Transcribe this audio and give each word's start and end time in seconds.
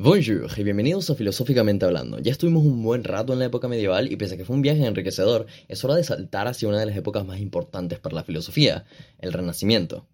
Bonjour 0.00 0.48
y 0.56 0.62
bienvenidos 0.62 1.10
a 1.10 1.16
Filosóficamente 1.16 1.84
Hablando. 1.84 2.20
Ya 2.20 2.30
estuvimos 2.30 2.64
un 2.64 2.84
buen 2.84 3.02
rato 3.02 3.32
en 3.32 3.40
la 3.40 3.46
época 3.46 3.66
medieval 3.66 4.12
y 4.12 4.14
pese 4.14 4.34
a 4.34 4.36
que 4.36 4.44
fue 4.44 4.54
un 4.54 4.62
viaje 4.62 4.86
enriquecedor, 4.86 5.46
es 5.66 5.84
hora 5.84 5.96
de 5.96 6.04
saltar 6.04 6.46
hacia 6.46 6.68
una 6.68 6.78
de 6.78 6.86
las 6.86 6.96
épocas 6.96 7.26
más 7.26 7.40
importantes 7.40 7.98
para 7.98 8.14
la 8.14 8.22
filosofía, 8.22 8.84
el 9.18 9.32
Renacimiento. 9.32 10.06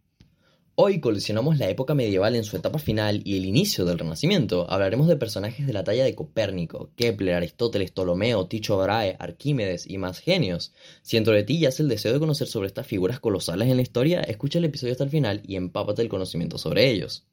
Hoy 0.75 1.01
colisionamos 1.01 1.59
la 1.59 1.69
época 1.69 1.95
medieval 1.95 2.35
en 2.35 2.45
su 2.45 2.57
etapa 2.57 2.79
final 2.79 3.21
y 3.27 3.37
el 3.37 3.45
inicio 3.45 3.85
del 3.85 3.99
Renacimiento. 3.99 4.67
Hablaremos 4.71 5.07
de 5.07 5.17
personajes 5.17 5.67
de 5.67 5.75
la 5.75 5.85
talla 5.85 6.05
de 6.05 6.15
Copérnico, 6.15 6.89
Kepler, 6.97 7.35
Aristóteles, 7.35 7.91
Ptolomeo, 7.91 8.47
Tycho 8.47 8.79
Brahe, 8.79 9.17
Arquímedes 9.19 9.87
y 9.87 9.99
más 9.99 10.19
genios. 10.19 10.73
Si 11.03 11.19
dentro 11.19 11.35
de 11.35 11.43
ti 11.43 11.59
yace 11.59 11.83
el 11.83 11.91
deseo 11.91 12.15
de 12.15 12.21
conocer 12.21 12.49
sobre 12.49 12.69
estas 12.69 12.87
figuras 12.87 13.21
colosales 13.21 13.69
en 13.69 13.77
la 13.77 13.83
historia, 13.83 14.23
escucha 14.23 14.61
el 14.61 14.65
episodio 14.65 14.93
hasta 14.93 15.05
el 15.05 15.11
final 15.11 15.43
y 15.47 15.57
empápate 15.57 16.01
el 16.01 16.09
conocimiento 16.09 16.57
sobre 16.57 16.91
ellos. 16.91 17.27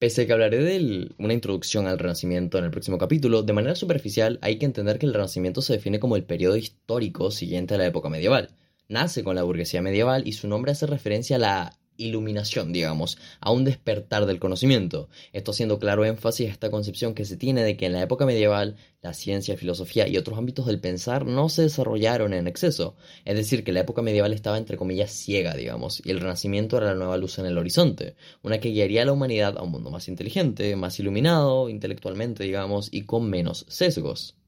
Pese 0.00 0.22
a 0.22 0.26
que 0.26 0.32
hablaré 0.32 0.60
de 0.64 1.10
una 1.18 1.34
introducción 1.34 1.86
al 1.86 1.98
Renacimiento 1.98 2.56
en 2.56 2.64
el 2.64 2.70
próximo 2.70 2.96
capítulo, 2.96 3.42
de 3.42 3.52
manera 3.52 3.74
superficial 3.74 4.38
hay 4.40 4.58
que 4.58 4.64
entender 4.64 4.98
que 4.98 5.04
el 5.04 5.12
Renacimiento 5.12 5.60
se 5.60 5.74
define 5.74 6.00
como 6.00 6.16
el 6.16 6.24
periodo 6.24 6.56
histórico 6.56 7.30
siguiente 7.30 7.74
a 7.74 7.76
la 7.76 7.84
época 7.84 8.08
medieval. 8.08 8.48
Nace 8.88 9.22
con 9.22 9.36
la 9.36 9.42
burguesía 9.42 9.82
medieval 9.82 10.26
y 10.26 10.32
su 10.32 10.48
nombre 10.48 10.72
hace 10.72 10.86
referencia 10.86 11.36
a 11.36 11.38
la 11.38 11.79
iluminación, 12.00 12.72
digamos, 12.72 13.18
a 13.40 13.50
un 13.50 13.64
despertar 13.64 14.26
del 14.26 14.40
conocimiento. 14.40 15.08
Esto 15.32 15.52
haciendo 15.52 15.78
claro 15.78 16.04
énfasis 16.04 16.48
a 16.48 16.52
esta 16.52 16.70
concepción 16.70 17.14
que 17.14 17.24
se 17.24 17.36
tiene 17.36 17.62
de 17.62 17.76
que 17.76 17.86
en 17.86 17.92
la 17.92 18.02
época 18.02 18.26
medieval 18.26 18.76
la 19.02 19.14
ciencia, 19.14 19.56
filosofía 19.56 20.08
y 20.08 20.16
otros 20.16 20.38
ámbitos 20.38 20.66
del 20.66 20.80
pensar 20.80 21.26
no 21.26 21.48
se 21.48 21.62
desarrollaron 21.62 22.34
en 22.34 22.46
exceso. 22.46 22.96
Es 23.24 23.36
decir, 23.36 23.64
que 23.64 23.72
la 23.72 23.80
época 23.80 24.02
medieval 24.02 24.32
estaba 24.32 24.58
entre 24.58 24.76
comillas 24.76 25.10
ciega, 25.10 25.54
digamos, 25.54 26.02
y 26.04 26.10
el 26.10 26.20
renacimiento 26.20 26.76
era 26.76 26.86
la 26.86 26.94
nueva 26.94 27.16
luz 27.16 27.38
en 27.38 27.46
el 27.46 27.58
horizonte, 27.58 28.14
una 28.42 28.60
que 28.60 28.70
guiaría 28.70 29.02
a 29.02 29.06
la 29.06 29.12
humanidad 29.12 29.56
a 29.58 29.62
un 29.62 29.70
mundo 29.70 29.90
más 29.90 30.08
inteligente, 30.08 30.76
más 30.76 30.98
iluminado 30.98 31.68
intelectualmente, 31.68 32.44
digamos, 32.44 32.88
y 32.92 33.02
con 33.02 33.28
menos 33.30 33.66
sesgos. 33.68 34.39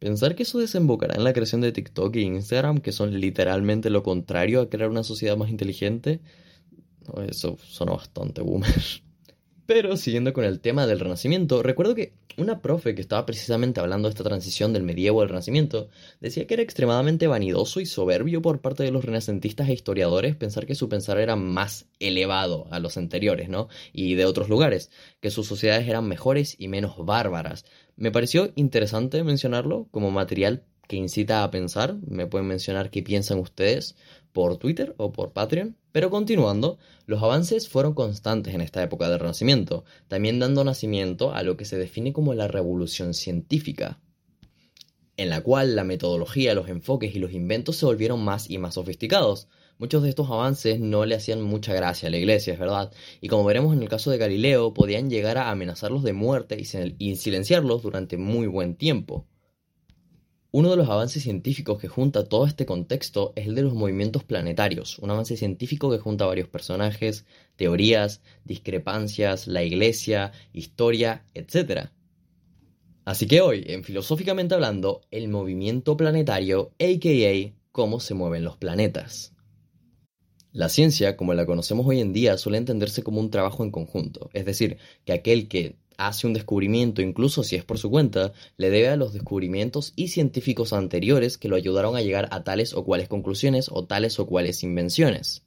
Pensar 0.00 0.34
que 0.34 0.44
eso 0.44 0.58
desembocará 0.58 1.14
en 1.14 1.24
la 1.24 1.34
creación 1.34 1.60
de 1.60 1.72
TikTok 1.72 2.16
e 2.16 2.20
Instagram, 2.22 2.78
que 2.78 2.90
son 2.90 3.20
literalmente 3.20 3.90
lo 3.90 4.02
contrario 4.02 4.62
a 4.62 4.70
crear 4.70 4.88
una 4.88 5.04
sociedad 5.04 5.36
más 5.36 5.50
inteligente, 5.50 6.20
eso 7.28 7.58
suena 7.62 7.92
bastante 7.92 8.40
boomer. 8.40 8.72
Pero 9.72 9.96
siguiendo 9.96 10.32
con 10.32 10.42
el 10.42 10.58
tema 10.58 10.84
del 10.88 10.98
Renacimiento, 10.98 11.62
recuerdo 11.62 11.94
que 11.94 12.12
una 12.36 12.60
profe 12.60 12.96
que 12.96 13.00
estaba 13.00 13.24
precisamente 13.24 13.78
hablando 13.78 14.08
de 14.08 14.14
esta 14.14 14.24
transición 14.24 14.72
del 14.72 14.82
medievo 14.82 15.22
al 15.22 15.28
Renacimiento 15.28 15.90
decía 16.18 16.44
que 16.48 16.54
era 16.54 16.64
extremadamente 16.64 17.28
vanidoso 17.28 17.78
y 17.78 17.86
soberbio 17.86 18.42
por 18.42 18.60
parte 18.60 18.82
de 18.82 18.90
los 18.90 19.04
renacentistas 19.04 19.68
e 19.68 19.72
historiadores 19.72 20.34
pensar 20.34 20.66
que 20.66 20.74
su 20.74 20.88
pensar 20.88 21.18
era 21.18 21.36
más 21.36 21.86
elevado 22.00 22.66
a 22.72 22.80
los 22.80 22.96
anteriores, 22.96 23.48
¿no? 23.48 23.68
Y 23.92 24.16
de 24.16 24.24
otros 24.24 24.48
lugares, 24.48 24.90
que 25.20 25.30
sus 25.30 25.46
sociedades 25.46 25.86
eran 25.86 26.08
mejores 26.08 26.56
y 26.58 26.66
menos 26.66 26.96
bárbaras, 27.06 27.64
me 27.94 28.10
pareció 28.10 28.50
interesante 28.56 29.22
mencionarlo 29.22 29.86
como 29.92 30.10
material 30.10 30.64
que 30.90 30.96
incita 30.96 31.44
a 31.44 31.50
pensar. 31.52 31.94
Me 32.04 32.26
pueden 32.26 32.48
mencionar 32.48 32.90
qué 32.90 33.00
piensan 33.04 33.38
ustedes 33.38 33.94
por 34.32 34.56
Twitter 34.58 34.94
o 34.96 35.12
por 35.12 35.32
Patreon. 35.32 35.76
Pero 35.92 36.10
continuando, 36.10 36.78
los 37.06 37.22
avances 37.22 37.68
fueron 37.68 37.94
constantes 37.94 38.54
en 38.54 38.60
esta 38.60 38.82
época 38.82 39.08
del 39.08 39.18
Renacimiento, 39.18 39.84
también 40.08 40.38
dando 40.38 40.62
nacimiento 40.62 41.34
a 41.34 41.42
lo 41.42 41.56
que 41.56 41.64
se 41.64 41.78
define 41.78 42.12
como 42.12 42.34
la 42.34 42.46
revolución 42.46 43.12
científica, 43.12 44.00
en 45.16 45.28
la 45.28 45.42
cual 45.42 45.74
la 45.74 45.84
metodología, 45.84 46.54
los 46.54 46.68
enfoques 46.68 47.14
y 47.14 47.18
los 47.18 47.32
inventos 47.32 47.76
se 47.76 47.86
volvieron 47.86 48.24
más 48.24 48.48
y 48.48 48.58
más 48.58 48.74
sofisticados. 48.74 49.48
Muchos 49.78 50.02
de 50.02 50.10
estos 50.10 50.30
avances 50.30 50.78
no 50.78 51.06
le 51.06 51.14
hacían 51.14 51.42
mucha 51.42 51.74
gracia 51.74 52.08
a 52.08 52.10
la 52.10 52.18
iglesia, 52.18 52.52
es 52.52 52.58
verdad, 52.60 52.92
y 53.20 53.28
como 53.28 53.44
veremos 53.44 53.74
en 53.74 53.82
el 53.82 53.88
caso 53.88 54.10
de 54.10 54.18
Galileo, 54.18 54.74
podían 54.74 55.10
llegar 55.10 55.38
a 55.38 55.50
amenazarlos 55.50 56.02
de 56.02 56.12
muerte 56.12 56.58
y 56.98 57.16
silenciarlos 57.16 57.82
durante 57.82 58.16
muy 58.16 58.46
buen 58.46 58.76
tiempo. 58.76 59.26
Uno 60.52 60.70
de 60.70 60.76
los 60.76 60.88
avances 60.88 61.22
científicos 61.22 61.78
que 61.78 61.86
junta 61.86 62.24
todo 62.24 62.44
este 62.44 62.66
contexto 62.66 63.32
es 63.36 63.46
el 63.46 63.54
de 63.54 63.62
los 63.62 63.74
movimientos 63.74 64.24
planetarios, 64.24 64.98
un 64.98 65.10
avance 65.10 65.36
científico 65.36 65.92
que 65.92 65.98
junta 65.98 66.26
varios 66.26 66.48
personajes, 66.48 67.24
teorías, 67.54 68.20
discrepancias, 68.44 69.46
la 69.46 69.62
iglesia, 69.62 70.32
historia, 70.52 71.24
etc. 71.34 71.90
Así 73.04 73.28
que 73.28 73.40
hoy, 73.40 73.62
en 73.68 73.84
Filosóficamente 73.84 74.56
Hablando, 74.56 75.02
el 75.12 75.28
movimiento 75.28 75.96
planetario, 75.96 76.72
aka 76.80 77.54
cómo 77.70 78.00
se 78.00 78.14
mueven 78.14 78.42
los 78.42 78.56
planetas. 78.56 79.32
La 80.50 80.68
ciencia, 80.68 81.16
como 81.16 81.32
la 81.32 81.46
conocemos 81.46 81.86
hoy 81.86 82.00
en 82.00 82.12
día, 82.12 82.36
suele 82.36 82.58
entenderse 82.58 83.04
como 83.04 83.20
un 83.20 83.30
trabajo 83.30 83.62
en 83.62 83.70
conjunto, 83.70 84.30
es 84.32 84.44
decir, 84.44 84.78
que 85.04 85.12
aquel 85.12 85.46
que 85.46 85.76
hace 86.06 86.26
un 86.26 86.32
descubrimiento, 86.32 87.02
incluso 87.02 87.44
si 87.44 87.56
es 87.56 87.64
por 87.64 87.78
su 87.78 87.90
cuenta, 87.90 88.32
le 88.56 88.70
debe 88.70 88.88
a 88.88 88.96
los 88.96 89.12
descubrimientos 89.12 89.92
y 89.96 90.08
científicos 90.08 90.72
anteriores 90.72 91.36
que 91.38 91.48
lo 91.48 91.56
ayudaron 91.56 91.94
a 91.94 92.00
llegar 92.00 92.28
a 92.30 92.42
tales 92.42 92.74
o 92.74 92.84
cuales 92.84 93.08
conclusiones 93.08 93.68
o 93.70 93.84
tales 93.84 94.18
o 94.18 94.26
cuales 94.26 94.62
invenciones. 94.62 95.44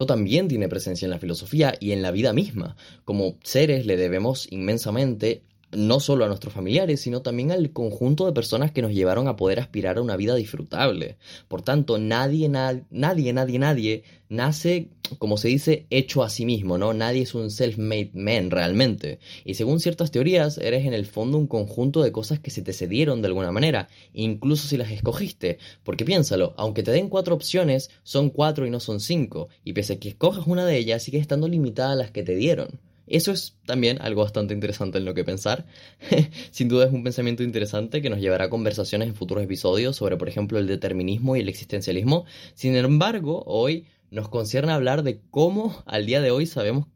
Esto 0.00 0.06
también 0.06 0.48
tiene 0.48 0.68
presencia 0.68 1.04
en 1.04 1.10
la 1.10 1.18
filosofía 1.18 1.74
y 1.78 1.92
en 1.92 2.00
la 2.00 2.10
vida 2.10 2.32
misma. 2.32 2.76
Como 3.04 3.38
seres 3.42 3.84
le 3.84 3.96
debemos 3.96 4.46
inmensamente 4.50 5.42
no 5.72 6.00
solo 6.00 6.24
a 6.24 6.28
nuestros 6.28 6.52
familiares, 6.52 7.00
sino 7.00 7.22
también 7.22 7.52
al 7.52 7.72
conjunto 7.72 8.26
de 8.26 8.32
personas 8.32 8.72
que 8.72 8.82
nos 8.82 8.92
llevaron 8.92 9.28
a 9.28 9.36
poder 9.36 9.60
aspirar 9.60 9.98
a 9.98 10.02
una 10.02 10.16
vida 10.16 10.34
disfrutable. 10.34 11.16
Por 11.48 11.62
tanto, 11.62 11.98
nadie, 11.98 12.48
nadie, 12.48 12.84
nadie, 13.32 13.58
nadie 13.58 14.02
nace, 14.28 14.88
como 15.18 15.36
se 15.36 15.48
dice, 15.48 15.86
hecho 15.90 16.22
a 16.22 16.30
sí 16.30 16.44
mismo, 16.44 16.78
¿no? 16.78 16.94
Nadie 16.94 17.22
es 17.22 17.34
un 17.34 17.50
self-made 17.50 18.10
man 18.14 18.50
realmente. 18.50 19.18
Y 19.44 19.54
según 19.54 19.80
ciertas 19.80 20.10
teorías, 20.10 20.58
eres 20.58 20.86
en 20.86 20.94
el 20.94 21.06
fondo 21.06 21.38
un 21.38 21.46
conjunto 21.46 22.02
de 22.02 22.12
cosas 22.12 22.40
que 22.40 22.50
se 22.50 22.62
te 22.62 22.72
cedieron 22.72 23.22
de 23.22 23.28
alguna 23.28 23.52
manera, 23.52 23.88
incluso 24.12 24.66
si 24.68 24.76
las 24.76 24.90
escogiste. 24.90 25.58
Porque 25.84 26.04
piénsalo, 26.04 26.54
aunque 26.56 26.82
te 26.82 26.92
den 26.92 27.08
cuatro 27.08 27.34
opciones, 27.34 27.90
son 28.02 28.30
cuatro 28.30 28.66
y 28.66 28.70
no 28.70 28.80
son 28.80 29.00
cinco. 29.00 29.48
Y 29.64 29.72
pese 29.72 29.94
a 29.94 29.98
que 30.00 30.10
escojas 30.10 30.46
una 30.46 30.64
de 30.64 30.78
ellas, 30.78 31.02
sigue 31.02 31.18
estando 31.18 31.48
limitada 31.48 31.92
a 31.92 31.96
las 31.96 32.10
que 32.10 32.22
te 32.22 32.34
dieron. 32.34 32.80
Eso 33.10 33.32
es 33.32 33.56
también 33.66 34.00
algo 34.00 34.22
bastante 34.22 34.54
interesante 34.54 34.98
en 34.98 35.04
lo 35.04 35.14
que 35.14 35.24
pensar. 35.24 35.66
Sin 36.52 36.68
duda 36.68 36.86
es 36.86 36.92
un 36.92 37.02
pensamiento 37.02 37.42
interesante 37.42 38.00
que 38.00 38.08
nos 38.08 38.20
llevará 38.20 38.44
a 38.44 38.50
conversaciones 38.50 39.08
en 39.08 39.16
futuros 39.16 39.42
episodios 39.42 39.96
sobre, 39.96 40.16
por 40.16 40.28
ejemplo, 40.28 40.60
el 40.60 40.68
determinismo 40.68 41.34
y 41.34 41.40
el 41.40 41.48
existencialismo. 41.48 42.24
Sin 42.54 42.76
embargo, 42.76 43.42
hoy 43.46 43.86
nos 44.12 44.28
concierne 44.28 44.72
hablar 44.72 45.02
de 45.02 45.20
cómo 45.30 45.82
al 45.86 46.06
día 46.06 46.20
de 46.20 46.30
hoy 46.30 46.46
sabemos 46.46 46.86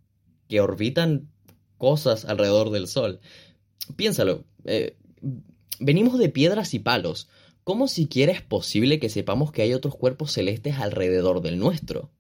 que 0.49 0.61
orbitan 0.61 1.33
cosas 1.79 2.25
alrededor 2.25 2.71
del 2.71 2.87
Sol. 2.87 3.19
Piénsalo, 3.97 4.45
eh, 4.65 4.97
venimos 5.81 6.17
de 6.21 6.29
piedras 6.29 6.75
y 6.75 6.79
palos. 6.79 7.29
¿Cómo 7.65 7.89
siquiera 7.89 8.33
es 8.33 8.41
posible 8.41 9.01
que 9.01 9.09
sepamos 9.09 9.51
que 9.51 9.63
hay 9.63 9.75
otros 9.75 9.97
cuerpos 9.97 10.31
celestes 10.31 10.79
alrededor 10.79 11.41
del 11.41 11.59
nuestro? 11.59 12.13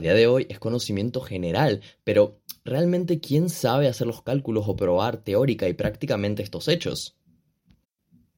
Día 0.00 0.14
de 0.14 0.26
hoy 0.26 0.46
es 0.48 0.58
conocimiento 0.58 1.20
general, 1.20 1.82
pero 2.04 2.40
¿realmente 2.64 3.20
quién 3.20 3.50
sabe 3.50 3.86
hacer 3.86 4.06
los 4.06 4.22
cálculos 4.22 4.64
o 4.66 4.76
probar 4.76 5.18
teórica 5.18 5.68
y 5.68 5.74
prácticamente 5.74 6.42
estos 6.42 6.68
hechos? 6.68 7.16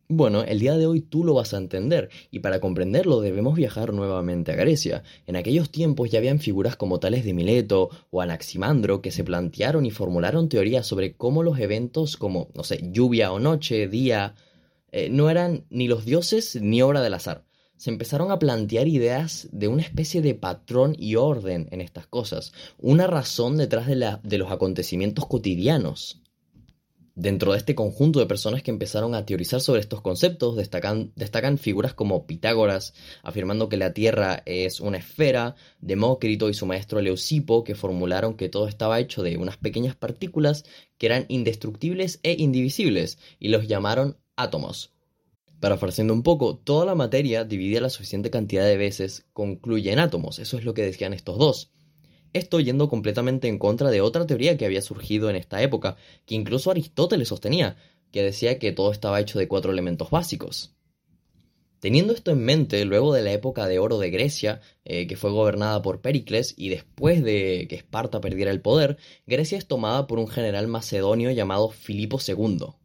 Bueno, 0.08 0.42
el 0.42 0.58
día 0.58 0.76
de 0.76 0.86
hoy 0.86 1.00
tú 1.00 1.24
lo 1.24 1.32
vas 1.32 1.54
a 1.54 1.56
entender, 1.56 2.10
y 2.30 2.40
para 2.40 2.60
comprenderlo 2.60 3.20
debemos 3.20 3.54
viajar 3.54 3.94
nuevamente 3.94 4.52
a 4.52 4.56
Grecia. 4.56 5.04
En 5.26 5.36
aquellos 5.36 5.70
tiempos 5.70 6.10
ya 6.10 6.18
habían 6.18 6.38
figuras 6.38 6.76
como 6.76 7.00
tales 7.00 7.24
de 7.24 7.32
Mileto 7.32 7.88
o 8.10 8.20
Anaximandro 8.20 9.00
que 9.00 9.10
se 9.10 9.24
plantearon 9.24 9.86
y 9.86 9.90
formularon 9.90 10.50
teorías 10.50 10.86
sobre 10.86 11.14
cómo 11.14 11.42
los 11.42 11.58
eventos 11.58 12.18
como, 12.18 12.50
no 12.54 12.62
sé, 12.62 12.90
lluvia 12.92 13.32
o 13.32 13.38
noche, 13.38 13.88
día, 13.88 14.34
eh, 14.90 15.08
no 15.08 15.30
eran 15.30 15.64
ni 15.70 15.88
los 15.88 16.04
dioses 16.04 16.60
ni 16.60 16.82
obra 16.82 17.00
del 17.00 17.14
azar, 17.14 17.46
se 17.82 17.90
empezaron 17.90 18.30
a 18.30 18.38
plantear 18.38 18.86
ideas 18.86 19.48
de 19.50 19.66
una 19.66 19.82
especie 19.82 20.22
de 20.22 20.36
patrón 20.36 20.94
y 20.96 21.16
orden 21.16 21.66
en 21.72 21.80
estas 21.80 22.06
cosas, 22.06 22.52
una 22.78 23.08
razón 23.08 23.56
detrás 23.56 23.88
de, 23.88 24.38
los 24.38 24.52
acontecimientos 24.52 25.26
cotidianos. 25.26 26.22
Dentro 27.16 27.50
de 27.50 27.58
este 27.58 27.74
conjunto 27.74 28.20
de 28.20 28.26
personas 28.26 28.62
que 28.62 28.70
empezaron 28.70 29.16
a 29.16 29.26
teorizar 29.26 29.60
sobre 29.60 29.80
estos 29.80 30.00
conceptos, 30.00 30.54
destacan, 30.54 31.10
destacan 31.16 31.58
figuras 31.58 31.92
como 31.92 32.24
Pitágoras, 32.24 32.94
afirmando 33.24 33.68
que 33.68 33.78
la 33.78 33.92
Tierra 33.92 34.44
es 34.46 34.78
una 34.78 34.98
esfera, 34.98 35.56
Demócrito 35.80 36.50
y 36.50 36.54
su 36.54 36.66
maestro 36.66 37.00
Leucipo, 37.00 37.64
que 37.64 37.74
formularon 37.74 38.34
que 38.34 38.48
todo 38.48 38.68
estaba 38.68 39.00
hecho 39.00 39.24
de 39.24 39.38
unas 39.38 39.56
pequeñas 39.56 39.96
partículas 39.96 40.64
que 40.98 41.06
eran 41.06 41.24
indestructibles 41.26 42.20
e 42.22 42.36
indivisibles, 42.38 43.18
y 43.40 43.48
los 43.48 43.66
llamaron 43.66 44.18
átomos. 44.36 44.92
Parafraseando 45.62 46.12
un 46.12 46.24
poco, 46.24 46.56
toda 46.56 46.84
la 46.84 46.96
materia 46.96 47.44
dividida 47.44 47.80
la 47.80 47.88
suficiente 47.88 48.30
cantidad 48.30 48.64
de 48.64 48.76
veces 48.76 49.26
concluye 49.32 49.92
en 49.92 50.00
átomos, 50.00 50.40
eso 50.40 50.58
es 50.58 50.64
lo 50.64 50.74
que 50.74 50.82
decían 50.82 51.12
estos 51.12 51.38
dos. 51.38 51.70
Esto 52.32 52.58
yendo 52.58 52.88
completamente 52.88 53.46
en 53.46 53.60
contra 53.60 53.92
de 53.92 54.00
otra 54.00 54.26
teoría 54.26 54.56
que 54.56 54.66
había 54.66 54.82
surgido 54.82 55.30
en 55.30 55.36
esta 55.36 55.62
época, 55.62 55.94
que 56.26 56.34
incluso 56.34 56.72
Aristóteles 56.72 57.28
sostenía, 57.28 57.76
que 58.10 58.24
decía 58.24 58.58
que 58.58 58.72
todo 58.72 58.90
estaba 58.90 59.20
hecho 59.20 59.38
de 59.38 59.46
cuatro 59.46 59.70
elementos 59.70 60.10
básicos. 60.10 60.74
Teniendo 61.78 62.12
esto 62.12 62.32
en 62.32 62.44
mente, 62.44 62.84
luego 62.84 63.14
de 63.14 63.22
la 63.22 63.30
época 63.30 63.68
de 63.68 63.78
oro 63.78 63.98
de 63.98 64.10
Grecia, 64.10 64.60
eh, 64.84 65.06
que 65.06 65.16
fue 65.16 65.30
gobernada 65.30 65.80
por 65.80 66.00
Pericles, 66.00 66.54
y 66.56 66.70
después 66.70 67.22
de 67.22 67.68
que 67.70 67.76
Esparta 67.76 68.20
perdiera 68.20 68.50
el 68.50 68.62
poder, 68.62 68.96
Grecia 69.28 69.58
es 69.58 69.68
tomada 69.68 70.08
por 70.08 70.18
un 70.18 70.26
general 70.26 70.66
macedonio 70.66 71.30
llamado 71.30 71.68
Filipo 71.68 72.18
II. 72.18 72.81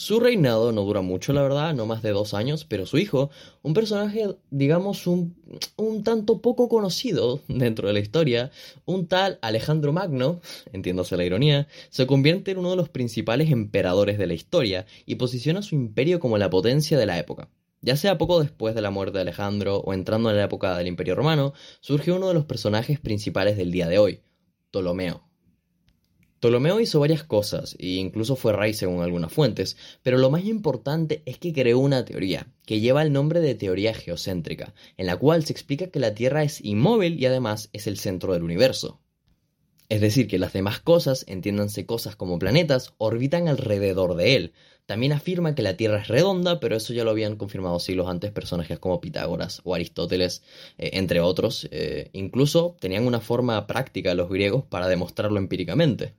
Su 0.00 0.18
reinado 0.18 0.72
no 0.72 0.80
dura 0.80 1.02
mucho, 1.02 1.34
la 1.34 1.42
verdad, 1.42 1.74
no 1.74 1.84
más 1.84 2.00
de 2.00 2.12
dos 2.12 2.32
años, 2.32 2.64
pero 2.64 2.86
su 2.86 2.96
hijo, 2.96 3.28
un 3.60 3.74
personaje, 3.74 4.34
digamos, 4.50 5.06
un, 5.06 5.36
un, 5.76 6.04
tanto 6.04 6.40
poco 6.40 6.70
conocido 6.70 7.42
dentro 7.48 7.86
de 7.86 7.92
la 7.92 8.00
historia, 8.00 8.50
un 8.86 9.08
tal 9.08 9.38
Alejandro 9.42 9.92
Magno, 9.92 10.40
entiéndase 10.72 11.18
la 11.18 11.26
ironía, 11.26 11.68
se 11.90 12.06
convierte 12.06 12.52
en 12.52 12.56
uno 12.56 12.70
de 12.70 12.76
los 12.76 12.88
principales 12.88 13.50
emperadores 13.50 14.16
de 14.16 14.26
la 14.26 14.32
historia 14.32 14.86
y 15.04 15.16
posiciona 15.16 15.60
su 15.60 15.74
imperio 15.74 16.18
como 16.18 16.38
la 16.38 16.48
potencia 16.48 16.96
de 16.96 17.04
la 17.04 17.18
época. 17.18 17.50
Ya 17.82 17.94
sea 17.94 18.16
poco 18.16 18.40
después 18.40 18.74
de 18.74 18.80
la 18.80 18.90
muerte 18.90 19.18
de 19.18 19.22
Alejandro 19.22 19.80
o 19.80 19.92
entrando 19.92 20.30
en 20.30 20.38
la 20.38 20.44
época 20.44 20.78
del 20.78 20.86
Imperio 20.86 21.14
Romano, 21.14 21.52
surge 21.82 22.10
uno 22.10 22.28
de 22.28 22.34
los 22.34 22.46
personajes 22.46 22.98
principales 23.00 23.58
del 23.58 23.70
día 23.70 23.86
de 23.86 23.98
hoy, 23.98 24.20
Ptolomeo. 24.70 25.29
Ptolomeo 26.40 26.80
hizo 26.80 27.00
varias 27.00 27.22
cosas, 27.22 27.76
e 27.78 27.88
incluso 27.88 28.34
fue 28.34 28.54
rey 28.54 28.72
según 28.72 29.02
algunas 29.02 29.30
fuentes, 29.30 29.76
pero 30.02 30.16
lo 30.16 30.30
más 30.30 30.46
importante 30.46 31.22
es 31.26 31.36
que 31.36 31.52
creó 31.52 31.78
una 31.78 32.06
teoría, 32.06 32.46
que 32.64 32.80
lleva 32.80 33.02
el 33.02 33.12
nombre 33.12 33.40
de 33.40 33.54
teoría 33.54 33.92
geocéntrica, 33.92 34.72
en 34.96 35.06
la 35.06 35.16
cual 35.16 35.44
se 35.44 35.52
explica 35.52 35.88
que 35.88 36.00
la 36.00 36.14
Tierra 36.14 36.42
es 36.42 36.64
inmóvil 36.64 37.20
y 37.20 37.26
además 37.26 37.68
es 37.74 37.86
el 37.86 37.98
centro 37.98 38.32
del 38.32 38.42
universo. 38.42 39.02
Es 39.90 40.00
decir, 40.00 40.28
que 40.28 40.38
las 40.38 40.54
demás 40.54 40.80
cosas, 40.80 41.26
entiéndanse 41.28 41.84
cosas 41.84 42.16
como 42.16 42.38
planetas, 42.38 42.94
orbitan 42.96 43.46
alrededor 43.46 44.14
de 44.14 44.36
él, 44.36 44.52
también 44.86 45.12
afirma 45.12 45.54
que 45.54 45.62
la 45.62 45.76
Tierra 45.76 46.00
es 46.00 46.08
redonda, 46.08 46.58
pero 46.58 46.74
eso 46.74 46.92
ya 46.92 47.04
lo 47.04 47.10
habían 47.10 47.36
confirmado 47.36 47.78
siglos 47.78 48.08
antes 48.08 48.32
personajes 48.32 48.78
como 48.78 49.00
Pitágoras 49.00 49.60
o 49.64 49.74
Aristóteles, 49.74 50.42
eh, 50.78 50.90
entre 50.94 51.20
otros. 51.20 51.68
Eh, 51.70 52.10
incluso 52.12 52.76
tenían 52.80 53.06
una 53.06 53.20
forma 53.20 53.66
práctica 53.66 54.14
los 54.14 54.28
griegos 54.30 54.64
para 54.64 54.88
demostrarlo 54.88 55.38
empíricamente, 55.38 56.14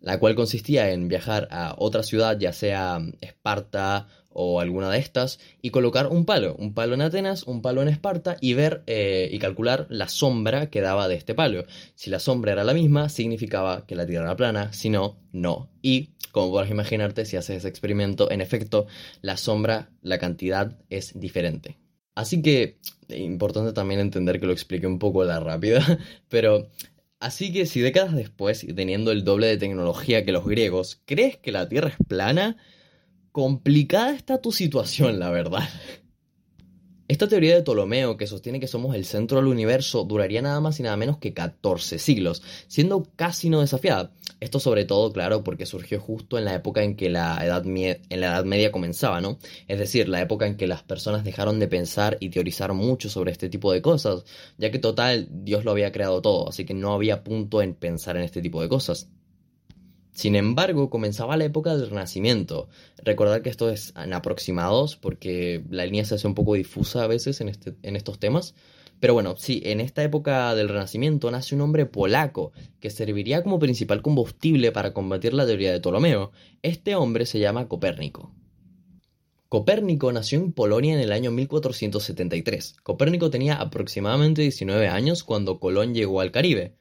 la 0.00 0.18
cual 0.18 0.34
consistía 0.34 0.90
en 0.90 1.08
viajar 1.08 1.48
a 1.50 1.74
otra 1.78 2.02
ciudad, 2.02 2.38
ya 2.38 2.52
sea 2.52 3.00
Esparta 3.20 4.08
o 4.30 4.60
alguna 4.60 4.90
de 4.90 4.98
estas 4.98 5.40
y 5.62 5.70
colocar 5.70 6.06
un 6.06 6.24
palo, 6.24 6.54
un 6.56 6.72
palo 6.72 6.94
en 6.94 7.02
Atenas, 7.02 7.42
un 7.42 7.60
palo 7.60 7.82
en 7.82 7.88
Esparta 7.88 8.36
y 8.40 8.54
ver 8.54 8.84
eh, 8.86 9.28
y 9.32 9.38
calcular 9.38 9.86
la 9.90 10.08
sombra 10.08 10.70
que 10.70 10.80
daba 10.80 11.08
de 11.08 11.16
este 11.16 11.34
palo. 11.34 11.64
Si 11.96 12.08
la 12.10 12.20
sombra 12.20 12.52
era 12.52 12.62
la 12.62 12.74
misma, 12.74 13.08
significaba 13.08 13.84
que 13.86 13.96
la 13.96 14.06
Tierra 14.06 14.26
era 14.26 14.36
plana, 14.36 14.72
si 14.72 14.90
no, 14.90 15.18
no. 15.32 15.70
Y 15.82 16.10
como 16.30 16.50
podrás 16.50 16.70
imaginarte, 16.70 17.24
si 17.24 17.36
haces 17.36 17.58
ese 17.58 17.68
experimento, 17.68 18.30
en 18.30 18.40
efecto, 18.40 18.86
la 19.22 19.36
sombra, 19.36 19.90
la 20.02 20.18
cantidad 20.18 20.76
es 20.88 21.18
diferente. 21.18 21.78
Así 22.14 22.42
que, 22.42 22.78
importante 23.08 23.72
también 23.72 24.00
entender 24.00 24.38
que 24.38 24.46
lo 24.46 24.52
expliqué 24.52 24.86
un 24.86 24.98
poco 24.98 25.24
la 25.24 25.40
rápida, 25.40 25.98
pero 26.28 26.68
Así 27.20 27.52
que 27.52 27.66
si 27.66 27.80
décadas 27.80 28.14
después, 28.14 28.64
y 28.64 28.72
teniendo 28.72 29.10
el 29.10 29.24
doble 29.24 29.48
de 29.48 29.56
tecnología 29.56 30.24
que 30.24 30.32
los 30.32 30.46
griegos, 30.46 31.02
crees 31.04 31.36
que 31.36 31.52
la 31.52 31.68
Tierra 31.68 31.88
es 31.88 32.06
plana, 32.06 32.56
Complicada 33.38 34.14
está 34.14 34.40
tu 34.40 34.50
situación, 34.50 35.20
la 35.20 35.30
verdad. 35.30 35.68
Esta 37.08 37.28
teoría 37.28 37.54
de 37.54 37.62
Ptolomeo, 37.62 38.16
que 38.16 38.26
sostiene 38.26 38.58
que 38.58 38.66
somos 38.66 38.96
el 38.96 39.04
centro 39.04 39.38
del 39.38 39.46
universo, 39.46 40.02
duraría 40.02 40.42
nada 40.42 40.60
más 40.60 40.80
y 40.80 40.82
nada 40.82 40.96
menos 40.96 41.18
que 41.18 41.34
14 41.34 42.00
siglos, 42.00 42.42
siendo 42.66 43.04
casi 43.16 43.48
no 43.48 43.60
desafiada. 43.60 44.12
Esto 44.40 44.60
sobre 44.60 44.84
todo, 44.84 45.12
claro, 45.12 45.42
porque 45.42 45.66
surgió 45.66 46.00
justo 46.00 46.38
en 46.38 46.44
la 46.44 46.54
época 46.54 46.82
en 46.84 46.94
que 46.96 47.10
la 47.10 47.44
edad, 47.44 47.64
en 47.66 48.20
la 48.20 48.26
edad 48.28 48.44
Media 48.44 48.70
comenzaba, 48.70 49.20
¿no? 49.20 49.38
Es 49.66 49.78
decir, 49.78 50.08
la 50.08 50.20
época 50.20 50.46
en 50.46 50.56
que 50.56 50.68
las 50.68 50.82
personas 50.84 51.24
dejaron 51.24 51.58
de 51.58 51.66
pensar 51.66 52.16
y 52.20 52.30
teorizar 52.30 52.72
mucho 52.72 53.08
sobre 53.08 53.32
este 53.32 53.48
tipo 53.48 53.72
de 53.72 53.82
cosas, 53.82 54.24
ya 54.56 54.70
que 54.70 54.78
total, 54.78 55.28
Dios 55.30 55.64
lo 55.64 55.72
había 55.72 55.90
creado 55.90 56.22
todo, 56.22 56.48
así 56.48 56.64
que 56.64 56.74
no 56.74 56.92
había 56.92 57.24
punto 57.24 57.62
en 57.62 57.74
pensar 57.74 58.16
en 58.16 58.22
este 58.22 58.40
tipo 58.40 58.62
de 58.62 58.68
cosas. 58.68 59.08
Sin 60.18 60.34
embargo, 60.34 60.90
comenzaba 60.90 61.36
la 61.36 61.44
época 61.44 61.76
del 61.76 61.90
Renacimiento. 61.90 62.68
Recordar 63.04 63.40
que 63.42 63.50
esto 63.50 63.70
es 63.70 63.94
en 63.96 64.12
aproximados, 64.12 64.96
porque 64.96 65.62
la 65.70 65.84
línea 65.84 66.04
se 66.04 66.16
hace 66.16 66.26
un 66.26 66.34
poco 66.34 66.54
difusa 66.54 67.04
a 67.04 67.06
veces 67.06 67.40
en, 67.40 67.48
este, 67.48 67.76
en 67.84 67.94
estos 67.94 68.18
temas. 68.18 68.56
Pero 69.00 69.14
bueno, 69.14 69.36
sí, 69.36 69.62
en 69.64 69.80
esta 69.80 70.02
época 70.02 70.54
del 70.54 70.68
Renacimiento 70.68 71.30
nace 71.30 71.54
un 71.54 71.60
hombre 71.60 71.86
polaco 71.86 72.52
que 72.80 72.90
serviría 72.90 73.42
como 73.42 73.58
principal 73.58 74.02
combustible 74.02 74.72
para 74.72 74.92
combatir 74.92 75.34
la 75.34 75.46
teoría 75.46 75.72
de 75.72 75.80
Ptolomeo. 75.80 76.32
Este 76.62 76.96
hombre 76.96 77.24
se 77.26 77.38
llama 77.38 77.68
Copérnico. 77.68 78.34
Copérnico 79.48 80.12
nació 80.12 80.40
en 80.40 80.52
Polonia 80.52 80.94
en 80.94 81.00
el 81.00 81.12
año 81.12 81.30
1473. 81.30 82.76
Copérnico 82.82 83.30
tenía 83.30 83.54
aproximadamente 83.54 84.42
19 84.42 84.88
años 84.88 85.24
cuando 85.24 85.58
Colón 85.58 85.94
llegó 85.94 86.20
al 86.20 86.32
Caribe 86.32 86.76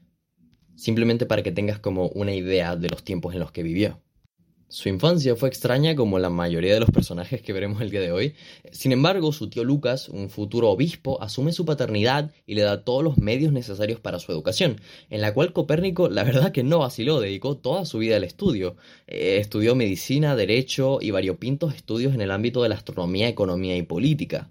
simplemente 0.77 1.25
para 1.25 1.43
que 1.43 1.51
tengas 1.51 1.79
como 1.79 2.07
una 2.09 2.33
idea 2.33 2.75
de 2.75 2.89
los 2.89 3.03
tiempos 3.03 3.33
en 3.33 3.41
los 3.41 3.51
que 3.51 3.63
vivió. 3.63 3.99
Su 4.69 4.89
infancia 4.89 5.37
fue 5.37 5.47
extraña 5.47 5.95
como 5.95 6.19
la 6.19 6.29
mayoría 6.29 6.73
de 6.73 6.81
los 6.81 6.91
personajes 6.91 7.41
que 7.41 7.53
veremos 7.53 7.81
el 7.81 7.89
día 7.89 8.01
de 8.01 8.11
hoy. 8.11 8.35
Sin 8.73 8.91
embargo, 8.91 9.31
su 9.31 9.49
tío 9.49 9.63
Lucas, 9.63 10.09
un 10.09 10.29
futuro 10.29 10.69
obispo, 10.69 11.21
asume 11.23 11.53
su 11.53 11.63
paternidad 11.63 12.31
y 12.45 12.55
le 12.55 12.63
da 12.63 12.83
todos 12.83 13.01
los 13.01 13.17
medios 13.17 13.53
necesarios 13.53 14.01
para 14.01 14.19
su 14.19 14.29
educación, 14.33 14.81
en 15.09 15.21
la 15.21 15.33
cual 15.33 15.53
Copérnico 15.53 16.09
la 16.09 16.25
verdad 16.25 16.51
que 16.51 16.63
no 16.63 16.79
vaciló, 16.79 17.21
dedicó 17.21 17.55
toda 17.55 17.85
su 17.85 17.99
vida 17.99 18.17
al 18.17 18.25
estudio. 18.25 18.75
Eh, 19.07 19.37
estudió 19.39 19.73
medicina, 19.73 20.35
derecho 20.35 20.97
y 20.99 21.11
variopintos 21.11 21.73
estudios 21.73 22.13
en 22.13 22.19
el 22.19 22.31
ámbito 22.31 22.61
de 22.61 22.67
la 22.67 22.75
astronomía, 22.75 23.29
economía 23.29 23.77
y 23.77 23.83
política 23.83 24.49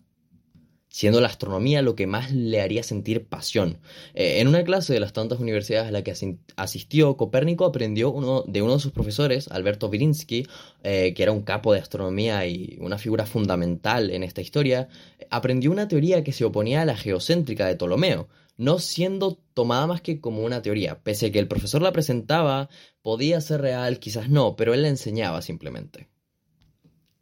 siendo 0.96 1.20
la 1.20 1.28
astronomía 1.28 1.82
lo 1.82 1.94
que 1.94 2.06
más 2.06 2.32
le 2.32 2.62
haría 2.62 2.82
sentir 2.82 3.26
pasión. 3.26 3.80
Eh, 4.14 4.40
en 4.40 4.48
una 4.48 4.64
clase 4.64 4.94
de 4.94 5.00
las 5.00 5.12
tantas 5.12 5.38
universidades 5.40 5.88
a 5.88 5.90
la 5.90 6.02
que 6.02 6.14
asistió, 6.56 7.18
Copérnico 7.18 7.66
aprendió 7.66 8.10
uno, 8.10 8.44
de 8.46 8.62
uno 8.62 8.72
de 8.72 8.80
sus 8.80 8.92
profesores, 8.92 9.48
Alberto 9.48 9.90
Virinsky, 9.90 10.46
eh, 10.84 11.12
que 11.12 11.22
era 11.22 11.32
un 11.32 11.42
capo 11.42 11.74
de 11.74 11.80
astronomía 11.80 12.46
y 12.46 12.78
una 12.80 12.96
figura 12.96 13.26
fundamental 13.26 14.10
en 14.10 14.22
esta 14.22 14.40
historia, 14.40 14.88
aprendió 15.28 15.70
una 15.70 15.86
teoría 15.86 16.24
que 16.24 16.32
se 16.32 16.46
oponía 16.46 16.80
a 16.80 16.86
la 16.86 16.96
geocéntrica 16.96 17.66
de 17.66 17.76
Ptolomeo, 17.76 18.28
no 18.56 18.78
siendo 18.78 19.38
tomada 19.52 19.86
más 19.86 20.00
que 20.00 20.18
como 20.18 20.44
una 20.44 20.62
teoría, 20.62 21.02
pese 21.02 21.26
a 21.26 21.30
que 21.30 21.40
el 21.40 21.46
profesor 21.46 21.82
la 21.82 21.92
presentaba, 21.92 22.70
podía 23.02 23.42
ser 23.42 23.60
real, 23.60 23.98
quizás 23.98 24.30
no, 24.30 24.56
pero 24.56 24.72
él 24.72 24.80
la 24.80 24.88
enseñaba 24.88 25.42
simplemente. 25.42 26.08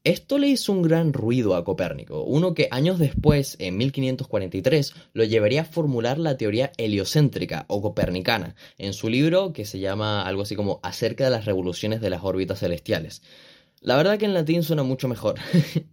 Esto 0.05 0.37
le 0.37 0.49
hizo 0.49 0.71
un 0.71 0.83
gran 0.83 1.15
ruido 1.15 1.57
a 1.57 1.65
Copérnico, 1.65 2.25
uno 2.25 2.53
que 2.53 2.69
años 2.71 2.99
después, 2.99 3.57
en 3.59 3.79
1543, 3.79 4.93
lo 5.15 5.25
llevaría 5.25 5.63
a 5.63 5.65
formular 5.65 6.19
la 6.19 6.37
teoría 6.37 6.73
heliocéntrica 6.77 7.65
o 7.69 7.81
copernicana, 7.81 8.55
en 8.77 8.93
su 8.93 9.09
libro 9.09 9.55
que 9.55 9.65
se 9.65 9.79
llama 9.79 10.27
algo 10.27 10.43
así 10.43 10.57
como 10.57 10.79
Acerca 10.83 11.25
de 11.25 11.31
las 11.31 11.47
revoluciones 11.47 12.03
de 12.03 12.11
las 12.11 12.23
órbitas 12.23 12.59
celestiales. 12.59 13.23
La 13.81 13.97
verdad 13.97 14.19
que 14.19 14.27
en 14.27 14.35
latín 14.35 14.63
suena 14.63 14.83
mucho 14.83 15.09
mejor. 15.09 15.37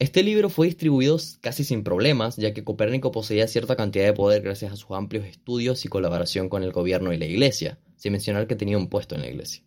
Este 0.00 0.24
libro 0.24 0.50
fue 0.50 0.66
distribuido 0.66 1.16
casi 1.40 1.64
sin 1.64 1.84
problemas, 1.84 2.36
ya 2.36 2.52
que 2.52 2.64
Copérnico 2.64 3.12
poseía 3.12 3.46
cierta 3.46 3.76
cantidad 3.76 4.04
de 4.04 4.12
poder 4.12 4.42
gracias 4.42 4.72
a 4.72 4.76
sus 4.76 4.90
amplios 4.90 5.24
estudios 5.24 5.84
y 5.86 5.88
colaboración 5.88 6.50
con 6.50 6.64
el 6.64 6.72
gobierno 6.72 7.12
y 7.12 7.16
la 7.16 7.24
iglesia, 7.24 7.78
sin 7.96 8.12
mencionar 8.12 8.46
que 8.46 8.56
tenía 8.56 8.76
un 8.76 8.88
puesto 8.88 9.14
en 9.14 9.22
la 9.22 9.28
iglesia. 9.28 9.62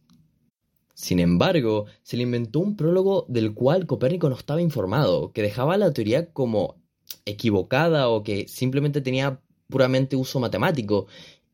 Sin 0.97 1.19
embargo, 1.19 1.85
se 2.01 2.17
le 2.17 2.23
inventó 2.23 2.59
un 2.59 2.75
prólogo 2.75 3.27
del 3.29 3.53
cual 3.53 3.85
Copérnico 3.85 4.29
no 4.29 4.35
estaba 4.35 4.63
informado, 4.63 5.31
que 5.31 5.43
dejaba 5.43 5.77
la 5.77 5.93
teoría 5.93 6.33
como 6.33 6.81
equivocada 7.23 8.09
o 8.09 8.23
que 8.23 8.47
simplemente 8.47 9.01
tenía 9.01 9.39
puramente 9.69 10.15
uso 10.15 10.39
matemático. 10.39 11.05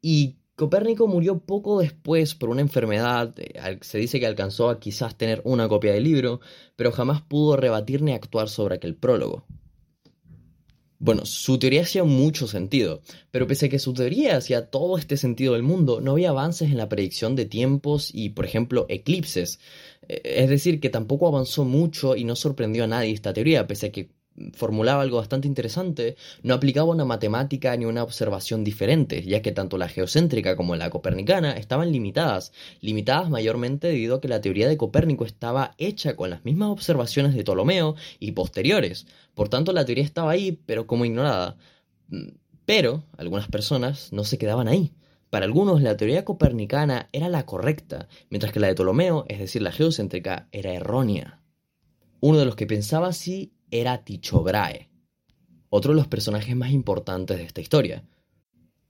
Y 0.02 0.38
Copérnico 0.56 1.08
murió 1.08 1.40
poco 1.40 1.80
después 1.82 2.36
por 2.36 2.48
una 2.48 2.62
enfermedad, 2.62 3.36
eh, 3.38 3.80
se 3.82 3.98
dice 3.98 4.22
que 4.22 4.28
alcanzó 4.28 4.70
a 4.70 4.80
quizás 4.80 5.18
tener 5.18 5.42
una 5.44 5.68
copia 5.68 5.92
del 5.92 6.06
libro, 6.06 6.40
pero 6.78 6.94
jamás 6.94 7.22
pudo 7.22 7.58
rebatir 7.58 8.02
ni 8.02 8.14
actuar 8.14 8.48
sobre 8.48 8.76
aquel 8.76 8.96
prólogo. 8.96 9.46
Bueno, 11.04 11.26
su 11.26 11.60
teoría 11.60 11.82
hacía 11.82 12.06
mucho 12.06 12.48
sentido, 12.48 13.02
pero 13.30 13.46
pese 13.46 13.66
a 13.66 13.70
que 13.70 13.78
su 13.78 13.94
teoría 13.94 14.38
hacía 14.38 14.70
todo 14.70 14.98
este 14.98 15.18
sentido 15.18 15.52
del 15.52 15.62
mundo, 15.62 16.00
no 16.00 16.12
había 16.14 16.30
avances 16.30 16.72
en 16.72 16.78
la 16.78 16.88
predicción 16.88 17.36
de 17.36 17.44
tiempos 17.46 18.10
y, 18.14 18.30
por 18.30 18.46
ejemplo, 18.46 18.86
eclipses. 18.88 19.60
Eh, 20.08 20.22
es 20.24 20.50
decir, 20.50 20.80
que 20.80 20.90
tampoco 20.90 21.28
avanzó 21.28 21.66
mucho 21.66 22.16
y 22.16 22.24
no 22.24 22.38
sorprendió 22.38 22.86
a 22.86 22.88
nadie 22.88 23.12
esta 23.12 23.34
teoría, 23.34 23.68
pese 23.68 23.88
a 23.88 23.92
que 23.92 24.12
formulaba 24.54 25.02
algo 25.02 25.18
bastante 25.18 25.48
interesante, 25.48 26.16
no 26.42 26.54
aplicaba 26.54 26.90
una 26.90 27.06
matemática 27.06 27.76
ni 27.78 27.86
una 27.86 28.04
observación 28.04 28.64
diferente, 28.64 29.24
ya 29.24 29.42
que 29.42 29.52
tanto 29.52 29.78
la 29.78 29.90
geocéntrica 29.90 30.56
como 30.56 30.76
la 30.76 30.90
copernicana 30.90 31.54
estaban 31.54 31.92
limitadas, 31.92 32.52
limitadas 32.82 33.30
mayormente 33.30 33.88
debido 33.88 34.16
a 34.16 34.22
que 34.22 34.28
la 34.28 34.42
teoría 34.42 34.68
de 34.68 34.78
Copérnico 34.78 35.26
estaba 35.26 35.76
hecha 35.78 36.16
con 36.16 36.30
las 36.30 36.44
mismas 36.46 36.70
observaciones 36.70 37.36
de 37.36 37.44
Ptolomeo 37.44 37.96
y 38.20 38.32
posteriores, 38.32 39.06
por 39.34 39.50
tanto 39.50 39.72
la 39.74 39.86
teoría 39.86 40.04
estaba 40.04 40.32
ahí, 40.32 40.60
pero 40.66 40.88
como 40.88 41.06
ignorada. 41.06 41.58
Pero 42.66 43.04
algunas 43.18 43.48
personas 43.48 44.14
no 44.14 44.24
se 44.24 44.38
quedaban 44.38 44.68
ahí. 44.68 44.94
Para 45.30 45.46
algunos 45.46 45.82
la 45.82 45.98
teoría 45.98 46.26
copernicana 46.26 47.10
era 47.12 47.28
la 47.28 47.46
correcta, 47.46 48.08
mientras 48.30 48.54
que 48.54 48.60
la 48.60 48.68
de 48.68 48.76
Ptolomeo, 48.76 49.26
es 49.28 49.40
decir, 49.40 49.64
la 49.64 49.72
geocéntrica, 49.72 50.48
era 50.52 50.74
errónea. 50.74 51.42
Uno 52.20 52.38
de 52.38 52.46
los 52.46 52.56
que 52.56 52.68
pensaba 52.68 53.08
así 53.08 53.52
era 53.74 54.04
Tycho 54.04 54.44
Brahe, 54.44 54.90
otro 55.70 55.94
de 55.94 55.98
los 55.98 56.08
personajes 56.08 56.56
más 56.56 56.72
importantes 56.72 57.38
de 57.38 57.44
esta 57.44 57.60
historia. 57.60 58.04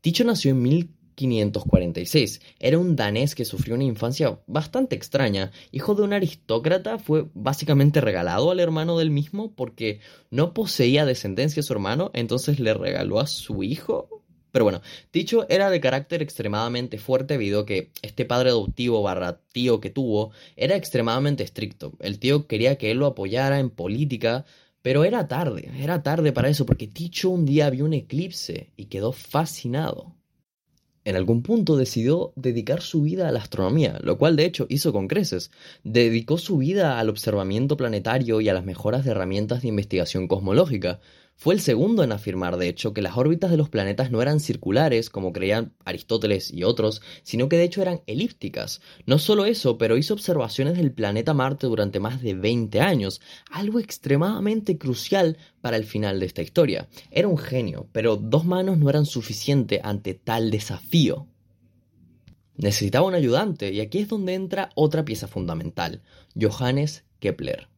Tycho 0.01 0.25
nació 0.25 0.51
en 0.51 0.61
1546. 0.61 2.41
Era 2.59 2.77
un 2.77 2.97
danés 2.97 3.33
que 3.35 3.45
sufrió 3.45 3.75
una 3.75 3.85
infancia 3.85 4.41
bastante 4.45 4.97
extraña. 4.97 5.51
Hijo 5.71 5.95
de 5.95 6.01
un 6.01 6.11
aristócrata, 6.11 6.99
fue 6.99 7.29
básicamente 7.33 8.01
regalado 8.01 8.51
al 8.51 8.59
hermano 8.59 8.97
del 8.97 9.11
mismo 9.11 9.55
porque 9.55 10.01
no 10.29 10.53
poseía 10.53 11.05
descendencia 11.05 11.61
a 11.61 11.63
su 11.63 11.71
hermano, 11.71 12.11
entonces 12.13 12.59
le 12.59 12.73
regaló 12.73 13.21
a 13.21 13.27
su 13.27 13.63
hijo. 13.63 14.23
Pero 14.51 14.65
bueno, 14.65 14.81
Ticho 15.09 15.47
era 15.49 15.71
de 15.71 15.79
carácter 15.79 16.21
extremadamente 16.21 16.99
fuerte 16.99 17.35
debido 17.35 17.61
a 17.61 17.65
que 17.65 17.91
este 18.03 18.23
padre 18.23 18.49
adoptivo 18.49 19.01
barra 19.01 19.39
tío 19.51 19.79
que 19.79 19.89
tuvo 19.89 20.31
era 20.55 20.75
extremadamente 20.75 21.43
estricto. 21.43 21.93
El 21.99 22.19
tío 22.19 22.45
quería 22.45 22.77
que 22.77 22.91
él 22.91 22.99
lo 22.99 23.07
apoyara 23.07 23.59
en 23.59 23.71
política, 23.71 24.45
pero 24.83 25.05
era 25.05 25.27
tarde, 25.27 25.71
era 25.79 26.03
tarde 26.03 26.33
para 26.33 26.49
eso 26.49 26.65
porque 26.67 26.87
Ticho 26.87 27.29
un 27.31 27.45
día 27.45 27.69
vio 27.71 27.85
un 27.85 27.93
eclipse 27.93 28.73
y 28.75 28.85
quedó 28.85 29.13
fascinado. 29.13 30.13
En 31.05 31.15
algún 31.15 31.41
punto 31.41 31.75
decidió 31.75 32.33
dedicar 32.35 32.81
su 32.81 33.01
vida 33.01 33.27
a 33.27 33.31
la 33.31 33.39
astronomía, 33.39 33.99
lo 34.03 34.17
cual 34.17 34.35
de 34.35 34.45
hecho 34.45 34.67
hizo 34.69 34.93
con 34.93 35.07
creces. 35.07 35.51
Dedicó 35.83 36.37
su 36.37 36.57
vida 36.57 36.99
al 36.99 37.09
observamiento 37.09 37.75
planetario 37.75 38.39
y 38.41 38.49
a 38.49 38.53
las 38.53 38.65
mejoras 38.65 39.03
de 39.03 39.11
herramientas 39.11 39.61
de 39.61 39.69
investigación 39.69 40.27
cosmológica. 40.27 40.99
Fue 41.35 41.53
el 41.53 41.59
segundo 41.59 42.03
en 42.03 42.13
afirmar, 42.13 42.55
de 42.55 42.69
hecho, 42.69 42.93
que 42.93 43.01
las 43.01 43.17
órbitas 43.17 43.51
de 43.51 43.57
los 43.57 43.67
planetas 43.67 44.11
no 44.11 44.21
eran 44.21 44.39
circulares, 44.39 45.09
como 45.09 45.33
creían 45.33 45.73
Aristóteles 45.83 46.51
y 46.53 46.63
otros, 46.63 47.01
sino 47.23 47.49
que 47.49 47.57
de 47.57 47.63
hecho 47.63 47.81
eran 47.81 48.01
elípticas. 48.07 48.81
No 49.05 49.19
solo 49.19 49.45
eso, 49.45 49.77
pero 49.77 49.97
hizo 49.97 50.13
observaciones 50.13 50.77
del 50.77 50.93
planeta 50.93 51.33
Marte 51.33 51.67
durante 51.67 51.99
más 51.99 52.21
de 52.21 52.33
20 52.33 52.79
años, 52.79 53.19
algo 53.51 53.79
extremadamente 53.79 54.77
crucial 54.77 55.37
para 55.59 55.75
el 55.75 55.83
final 55.83 56.19
de 56.19 56.27
esta 56.27 56.41
historia. 56.41 56.87
Era 57.11 57.27
un 57.27 57.37
genio, 57.37 57.89
pero 57.91 58.15
dos 58.15 58.45
manos 58.45 58.77
no 58.77 58.89
eran 58.89 59.05
suficiente 59.05 59.81
ante 59.83 60.13
tal 60.13 60.49
desafío. 60.49 61.27
Necesitaba 62.55 63.07
un 63.07 63.15
ayudante, 63.15 63.73
y 63.73 63.81
aquí 63.81 63.99
es 63.99 64.07
donde 64.07 64.35
entra 64.35 64.69
otra 64.75 65.03
pieza 65.03 65.27
fundamental, 65.27 66.03
Johannes 66.39 67.03
Kepler. 67.19 67.72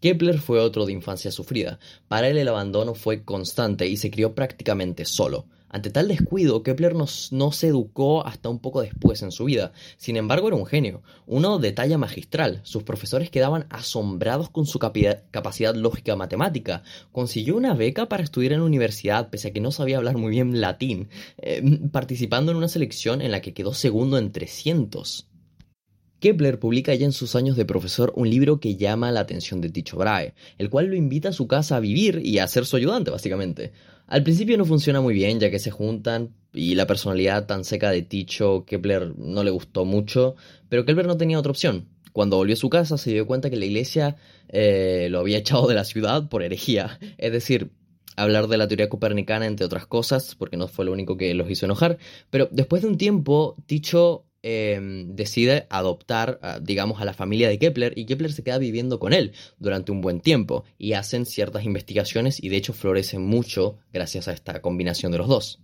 Kepler 0.00 0.38
fue 0.38 0.60
otro 0.60 0.86
de 0.86 0.92
infancia 0.92 1.30
sufrida. 1.30 1.78
Para 2.08 2.28
él 2.28 2.38
el 2.38 2.48
abandono 2.48 2.94
fue 2.94 3.24
constante 3.24 3.86
y 3.86 3.96
se 3.96 4.10
crió 4.10 4.34
prácticamente 4.34 5.04
solo. 5.04 5.46
Ante 5.70 5.90
tal 5.90 6.08
descuido, 6.08 6.62
Kepler 6.62 6.94
no, 6.94 7.06
se 7.06 7.66
educó 7.66 8.26
hasta 8.26 8.48
un 8.48 8.58
poco 8.58 8.80
después 8.80 9.22
en 9.22 9.30
su 9.30 9.44
vida. 9.44 9.72
Sin 9.98 10.16
embargo, 10.16 10.48
era 10.48 10.56
un 10.56 10.64
genio, 10.64 11.02
uno 11.26 11.58
de 11.58 11.72
talla 11.72 11.98
magistral. 11.98 12.60
Sus 12.62 12.84
profesores 12.84 13.28
quedaban 13.28 13.66
asombrados 13.68 14.48
con 14.48 14.64
su 14.64 14.78
capacidad 14.78 15.74
lógica 15.74 16.16
matemática. 16.16 16.82
Consiguió 17.12 17.56
una 17.56 17.74
beca 17.74 18.08
para 18.08 18.22
estudiar 18.22 18.54
en 18.54 18.60
la 18.60 18.66
universidad, 18.66 19.28
pese 19.28 19.48
a 19.48 19.52
que 19.52 19.60
no 19.60 19.70
sabía 19.70 19.98
hablar 19.98 20.16
muy 20.16 20.30
bien 20.30 20.60
latín, 20.60 21.10
eh, 21.36 21.62
participando 21.92 22.50
en 22.50 22.58
una 22.58 22.68
selección 22.68 23.20
en 23.20 23.30
la 23.30 23.42
que 23.42 23.52
quedó 23.52 23.74
segundo 23.74 24.16
en 24.16 24.32
300. 24.32 25.28
Kepler 26.20 26.58
publica 26.58 26.94
ya 26.94 27.06
en 27.06 27.12
sus 27.12 27.36
años 27.36 27.56
de 27.56 27.64
profesor 27.64 28.12
un 28.16 28.28
libro 28.28 28.58
que 28.60 28.76
llama 28.76 29.12
la 29.12 29.20
atención 29.20 29.60
de 29.60 29.70
Tycho 29.70 29.96
Brahe, 29.96 30.34
el 30.58 30.70
cual 30.70 30.86
lo 30.86 30.96
invita 30.96 31.28
a 31.28 31.32
su 31.32 31.46
casa 31.46 31.76
a 31.76 31.80
vivir 31.80 32.20
y 32.24 32.38
a 32.38 32.48
ser 32.48 32.66
su 32.66 32.76
ayudante, 32.76 33.10
básicamente. 33.10 33.72
Al 34.06 34.22
principio 34.22 34.56
no 34.56 34.64
funciona 34.64 35.00
muy 35.00 35.14
bien, 35.14 35.38
ya 35.38 35.50
que 35.50 35.58
se 35.58 35.70
juntan 35.70 36.34
y 36.52 36.74
la 36.74 36.86
personalidad 36.86 37.46
tan 37.46 37.64
seca 37.64 37.90
de 37.90 38.02
Tycho 38.02 38.64
Kepler 38.66 39.16
no 39.18 39.44
le 39.44 39.50
gustó 39.50 39.84
mucho, 39.84 40.34
pero 40.68 40.84
Kepler 40.84 41.06
no 41.06 41.16
tenía 41.16 41.38
otra 41.38 41.50
opción. 41.50 41.88
Cuando 42.12 42.36
volvió 42.36 42.54
a 42.54 42.56
su 42.56 42.70
casa 42.70 42.98
se 42.98 43.12
dio 43.12 43.26
cuenta 43.26 43.50
que 43.50 43.56
la 43.56 43.66
iglesia 43.66 44.16
eh, 44.48 45.08
lo 45.10 45.20
había 45.20 45.38
echado 45.38 45.68
de 45.68 45.74
la 45.74 45.84
ciudad 45.84 46.28
por 46.28 46.42
herejía, 46.42 46.98
es 47.18 47.32
decir, 47.32 47.70
hablar 48.16 48.48
de 48.48 48.56
la 48.56 48.66
teoría 48.66 48.88
copernicana 48.88 49.46
entre 49.46 49.66
otras 49.66 49.86
cosas, 49.86 50.34
porque 50.34 50.56
no 50.56 50.68
fue 50.68 50.84
lo 50.84 50.92
único 50.92 51.16
que 51.16 51.34
los 51.34 51.48
hizo 51.50 51.66
enojar, 51.66 51.98
pero 52.30 52.48
después 52.50 52.82
de 52.82 52.88
un 52.88 52.98
tiempo, 52.98 53.56
Tycho 53.66 54.24
Em, 54.42 55.16
decide 55.16 55.66
adoptar, 55.68 56.38
digamos, 56.62 57.00
a 57.00 57.04
la 57.04 57.12
familia 57.12 57.48
de 57.48 57.58
Kepler 57.58 57.92
y 57.96 58.06
Kepler 58.06 58.32
se 58.32 58.44
queda 58.44 58.58
viviendo 58.58 59.00
con 59.00 59.12
él 59.12 59.32
durante 59.58 59.90
un 59.90 60.00
buen 60.00 60.20
tiempo 60.20 60.64
y 60.78 60.92
hacen 60.92 61.26
ciertas 61.26 61.64
investigaciones 61.64 62.42
y 62.42 62.48
de 62.48 62.56
hecho 62.56 62.72
florecen 62.72 63.22
mucho 63.22 63.78
gracias 63.92 64.28
a 64.28 64.32
esta 64.32 64.62
combinación 64.62 65.10
de 65.10 65.18
los 65.18 65.26
dos. 65.26 65.60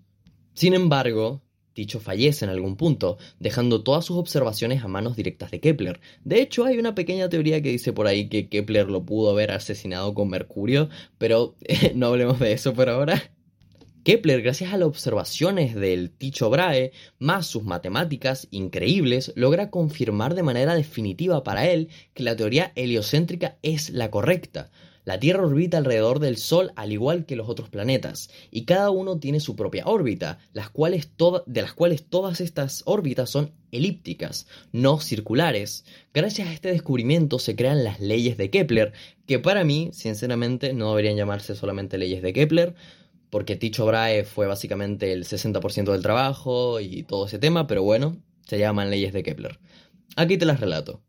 Sin 0.54 0.74
embargo, 0.74 1.42
Ticho 1.74 2.00
fallece 2.00 2.44
en 2.44 2.50
algún 2.50 2.76
punto, 2.76 3.18
dejando 3.40 3.82
todas 3.82 4.04
sus 4.04 4.16
observaciones 4.16 4.82
a 4.82 4.88
manos 4.88 5.16
directas 5.16 5.50
de 5.50 5.60
Kepler. 5.60 6.00
De 6.24 6.40
hecho, 6.40 6.64
hay 6.64 6.78
una 6.78 6.94
pequeña 6.94 7.28
teoría 7.28 7.60
que 7.62 7.70
dice 7.70 7.92
por 7.92 8.06
ahí 8.06 8.28
que 8.28 8.48
Kepler 8.48 8.88
lo 8.88 9.04
pudo 9.04 9.30
haber 9.30 9.50
asesinado 9.50 10.14
con 10.14 10.28
Mercurio, 10.28 10.88
pero 11.18 11.56
no 11.94 12.06
hablemos 12.06 12.38
de 12.38 12.52
eso 12.52 12.72
por 12.72 12.88
ahora. 12.88 13.33
Kepler, 14.04 14.42
gracias 14.42 14.74
a 14.74 14.76
las 14.76 14.86
observaciones 14.86 15.74
del 15.74 16.10
Tycho 16.10 16.50
Brahe, 16.50 16.92
más 17.18 17.46
sus 17.46 17.64
matemáticas 17.64 18.48
increíbles, 18.50 19.32
logra 19.34 19.70
confirmar 19.70 20.34
de 20.34 20.42
manera 20.42 20.74
definitiva 20.74 21.42
para 21.42 21.66
él 21.70 21.88
que 22.12 22.22
la 22.22 22.36
teoría 22.36 22.70
heliocéntrica 22.74 23.56
es 23.62 23.88
la 23.88 24.10
correcta. 24.10 24.70
La 25.06 25.18
Tierra 25.18 25.46
orbita 25.46 25.78
alrededor 25.78 26.18
del 26.18 26.36
Sol 26.36 26.72
al 26.76 26.92
igual 26.92 27.24
que 27.24 27.34
los 27.34 27.48
otros 27.48 27.70
planetas, 27.70 28.28
y 28.50 28.66
cada 28.66 28.90
uno 28.90 29.18
tiene 29.18 29.40
su 29.40 29.56
propia 29.56 29.86
órbita, 29.86 30.38
las 30.52 30.68
cuales 30.68 31.08
de 31.46 31.62
las 31.62 31.72
cuales 31.72 32.04
todas 32.04 32.42
estas 32.42 32.82
órbitas 32.84 33.30
son 33.30 33.52
elípticas, 33.72 34.46
no 34.70 35.00
circulares. 35.00 35.86
Gracias 36.12 36.48
a 36.48 36.52
este 36.52 36.70
descubrimiento 36.70 37.38
se 37.38 37.56
crean 37.56 37.84
las 37.84 38.00
leyes 38.00 38.36
de 38.36 38.50
Kepler, 38.50 38.92
que 39.26 39.38
para 39.38 39.64
mí, 39.64 39.88
sinceramente, 39.94 40.74
no 40.74 40.90
deberían 40.90 41.16
llamarse 41.16 41.54
solamente 41.54 41.96
leyes 41.96 42.20
de 42.20 42.34
Kepler, 42.34 42.74
porque 43.34 43.56
Ticho 43.56 43.84
Brahe 43.84 44.22
fue 44.22 44.46
básicamente 44.46 45.12
el 45.12 45.24
60% 45.24 45.90
del 45.90 46.02
trabajo 46.02 46.78
y 46.78 47.02
todo 47.02 47.26
ese 47.26 47.40
tema, 47.40 47.66
pero 47.66 47.82
bueno, 47.82 48.22
se 48.46 48.60
llaman 48.60 48.90
leyes 48.90 49.12
de 49.12 49.24
Kepler. 49.24 49.58
Aquí 50.14 50.38
te 50.38 50.46
las 50.46 50.60
relato. 50.60 51.02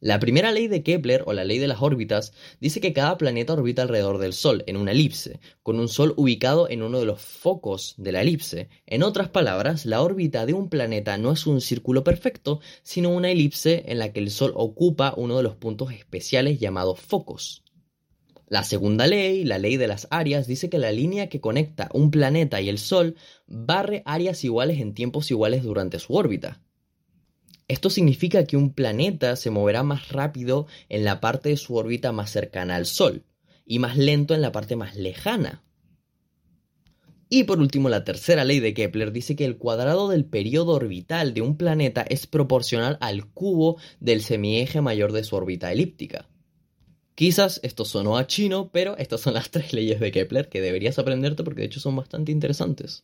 La 0.00 0.18
primera 0.18 0.50
ley 0.50 0.66
de 0.66 0.82
Kepler, 0.82 1.22
o 1.26 1.32
la 1.32 1.44
ley 1.44 1.58
de 1.58 1.68
las 1.68 1.80
órbitas, 1.80 2.32
dice 2.60 2.80
que 2.80 2.92
cada 2.92 3.16
planeta 3.16 3.52
orbita 3.52 3.82
alrededor 3.82 4.18
del 4.18 4.32
Sol, 4.32 4.64
en 4.66 4.76
una 4.76 4.90
elipse, 4.90 5.38
con 5.62 5.78
un 5.78 5.86
Sol 5.86 6.14
ubicado 6.16 6.68
en 6.68 6.82
uno 6.82 6.98
de 6.98 7.06
los 7.06 7.20
focos 7.20 7.94
de 7.96 8.10
la 8.10 8.22
elipse. 8.22 8.70
En 8.84 9.04
otras 9.04 9.28
palabras, 9.28 9.86
la 9.86 10.02
órbita 10.02 10.46
de 10.46 10.54
un 10.54 10.68
planeta 10.68 11.16
no 11.16 11.30
es 11.30 11.46
un 11.46 11.60
círculo 11.60 12.02
perfecto, 12.02 12.58
sino 12.82 13.10
una 13.10 13.30
elipse 13.30 13.84
en 13.86 14.00
la 14.00 14.12
que 14.12 14.18
el 14.18 14.32
Sol 14.32 14.50
ocupa 14.56 15.14
uno 15.16 15.36
de 15.36 15.44
los 15.44 15.54
puntos 15.54 15.92
especiales 15.92 16.58
llamados 16.58 16.98
focos. 16.98 17.62
La 18.48 18.64
segunda 18.64 19.06
ley, 19.06 19.44
la 19.44 19.58
ley 19.58 19.76
de 19.76 19.88
las 19.88 20.08
áreas, 20.10 20.46
dice 20.46 20.70
que 20.70 20.78
la 20.78 20.90
línea 20.90 21.28
que 21.28 21.40
conecta 21.40 21.90
un 21.92 22.10
planeta 22.10 22.62
y 22.62 22.70
el 22.70 22.78
Sol 22.78 23.14
barre 23.46 24.02
áreas 24.06 24.42
iguales 24.42 24.80
en 24.80 24.94
tiempos 24.94 25.30
iguales 25.30 25.62
durante 25.62 25.98
su 25.98 26.14
órbita. 26.14 26.62
Esto 27.68 27.90
significa 27.90 28.46
que 28.46 28.56
un 28.56 28.72
planeta 28.72 29.36
se 29.36 29.50
moverá 29.50 29.82
más 29.82 30.08
rápido 30.08 30.66
en 30.88 31.04
la 31.04 31.20
parte 31.20 31.50
de 31.50 31.58
su 31.58 31.76
órbita 31.76 32.10
más 32.12 32.30
cercana 32.30 32.76
al 32.76 32.86
Sol 32.86 33.24
y 33.66 33.80
más 33.80 33.98
lento 33.98 34.34
en 34.34 34.40
la 34.40 34.50
parte 34.50 34.76
más 34.76 34.96
lejana. 34.96 35.62
Y 37.28 37.44
por 37.44 37.58
último, 37.58 37.90
la 37.90 38.04
tercera 38.04 38.46
ley 38.46 38.60
de 38.60 38.72
Kepler 38.72 39.12
dice 39.12 39.36
que 39.36 39.44
el 39.44 39.58
cuadrado 39.58 40.08
del 40.08 40.24
periodo 40.24 40.72
orbital 40.72 41.34
de 41.34 41.42
un 41.42 41.58
planeta 41.58 42.00
es 42.08 42.26
proporcional 42.26 42.96
al 43.02 43.26
cubo 43.26 43.76
del 44.00 44.22
semieje 44.22 44.80
mayor 44.80 45.12
de 45.12 45.24
su 45.24 45.36
órbita 45.36 45.70
elíptica. 45.70 46.26
Quizás 47.18 47.58
esto 47.64 47.84
sonó 47.84 48.16
a 48.16 48.28
chino, 48.28 48.70
pero 48.72 48.96
estas 48.96 49.22
son 49.22 49.34
las 49.34 49.50
tres 49.50 49.72
leyes 49.72 49.98
de 49.98 50.12
Kepler 50.12 50.48
que 50.48 50.60
deberías 50.60 51.00
aprenderte 51.00 51.42
porque 51.42 51.62
de 51.62 51.66
hecho 51.66 51.80
son 51.80 51.96
bastante 51.96 52.30
interesantes. 52.30 53.02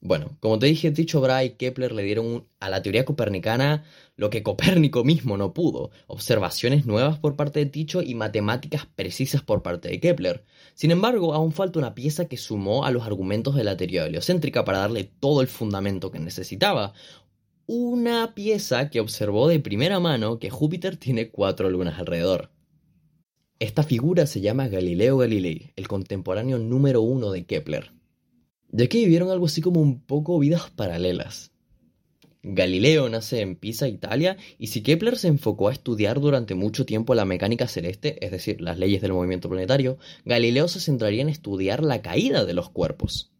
Bueno, 0.00 0.36
como 0.38 0.60
te 0.60 0.66
dije, 0.66 0.92
Tycho 0.92 1.20
Brahe 1.20 1.46
y 1.46 1.50
Kepler 1.50 1.90
le 1.90 2.04
dieron 2.04 2.46
a 2.60 2.70
la 2.70 2.82
teoría 2.82 3.04
copernicana 3.04 3.82
lo 4.14 4.30
que 4.30 4.44
Copérnico 4.44 5.02
mismo 5.02 5.36
no 5.36 5.54
pudo, 5.54 5.90
observaciones 6.06 6.86
nuevas 6.86 7.18
por 7.18 7.34
parte 7.34 7.58
de 7.58 7.66
Tycho 7.66 8.00
y 8.00 8.14
matemáticas 8.14 8.86
precisas 8.86 9.42
por 9.42 9.64
parte 9.64 9.88
de 9.88 9.98
Kepler. 9.98 10.44
Sin 10.74 10.92
embargo, 10.92 11.34
aún 11.34 11.50
falta 11.50 11.80
una 11.80 11.96
pieza 11.96 12.28
que 12.28 12.36
sumó 12.36 12.84
a 12.84 12.92
los 12.92 13.02
argumentos 13.02 13.56
de 13.56 13.64
la 13.64 13.76
teoría 13.76 14.06
heliocéntrica 14.06 14.64
para 14.64 14.78
darle 14.78 15.02
todo 15.18 15.40
el 15.40 15.48
fundamento 15.48 16.12
que 16.12 16.20
necesitaba. 16.20 16.92
Una 17.66 18.36
pieza 18.36 18.88
que 18.88 19.00
observó 19.00 19.48
de 19.48 19.58
primera 19.58 19.98
mano 19.98 20.38
que 20.38 20.48
Júpiter 20.48 20.96
tiene 20.96 21.30
cuatro 21.30 21.68
lunas 21.70 21.98
alrededor. 21.98 22.52
Esta 23.62 23.84
figura 23.84 24.26
se 24.26 24.40
llama 24.40 24.66
Galileo 24.66 25.18
Galilei, 25.18 25.70
el 25.76 25.86
contemporáneo 25.86 26.58
número 26.58 27.00
uno 27.00 27.30
de 27.30 27.46
Kepler, 27.46 27.92
ya 28.72 28.88
que 28.88 28.98
vivieron 28.98 29.30
algo 29.30 29.46
así 29.46 29.60
como 29.60 29.80
un 29.80 30.00
poco 30.00 30.36
vidas 30.40 30.68
paralelas. 30.70 31.52
Galileo 32.42 33.08
nace 33.08 33.40
en 33.40 33.54
Pisa, 33.54 33.86
Italia, 33.86 34.36
y 34.58 34.66
si 34.66 34.82
Kepler 34.82 35.16
se 35.16 35.28
enfocó 35.28 35.68
a 35.68 35.72
estudiar 35.72 36.18
durante 36.18 36.56
mucho 36.56 36.84
tiempo 36.84 37.14
la 37.14 37.24
mecánica 37.24 37.68
celeste, 37.68 38.16
es 38.26 38.32
decir, 38.32 38.60
las 38.60 38.80
leyes 38.80 39.00
del 39.00 39.12
movimiento 39.12 39.48
planetario, 39.48 39.96
Galileo 40.24 40.66
se 40.66 40.80
centraría 40.80 41.22
en 41.22 41.28
estudiar 41.28 41.84
la 41.84 42.02
caída 42.02 42.44
de 42.44 42.54
los 42.54 42.68
cuerpos. 42.68 43.30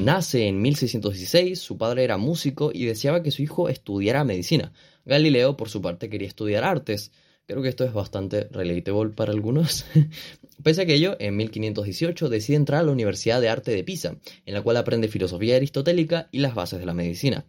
Nace 0.00 0.46
en 0.46 0.62
1616, 0.62 1.58
su 1.58 1.76
padre 1.76 2.04
era 2.04 2.16
músico 2.16 2.70
y 2.72 2.84
deseaba 2.84 3.24
que 3.24 3.32
su 3.32 3.42
hijo 3.42 3.68
estudiara 3.68 4.22
medicina. 4.22 4.72
Galileo, 5.04 5.56
por 5.56 5.68
su 5.68 5.82
parte, 5.82 6.08
quería 6.08 6.28
estudiar 6.28 6.62
artes, 6.62 7.10
Creo 7.48 7.62
que 7.62 7.70
esto 7.70 7.84
es 7.84 7.94
bastante 7.94 8.46
relatable 8.50 9.14
para 9.14 9.32
algunos. 9.32 9.86
Pese 10.62 10.82
a 10.82 10.84
aquello, 10.84 11.16
en 11.18 11.34
1518 11.34 12.28
decide 12.28 12.58
entrar 12.58 12.80
a 12.80 12.82
la 12.82 12.92
Universidad 12.92 13.40
de 13.40 13.48
Arte 13.48 13.70
de 13.70 13.82
Pisa, 13.82 14.18
en 14.44 14.52
la 14.52 14.60
cual 14.60 14.76
aprende 14.76 15.08
filosofía 15.08 15.56
aristotélica 15.56 16.28
y 16.30 16.40
las 16.40 16.54
bases 16.54 16.78
de 16.78 16.84
la 16.84 16.92
medicina. 16.92 17.46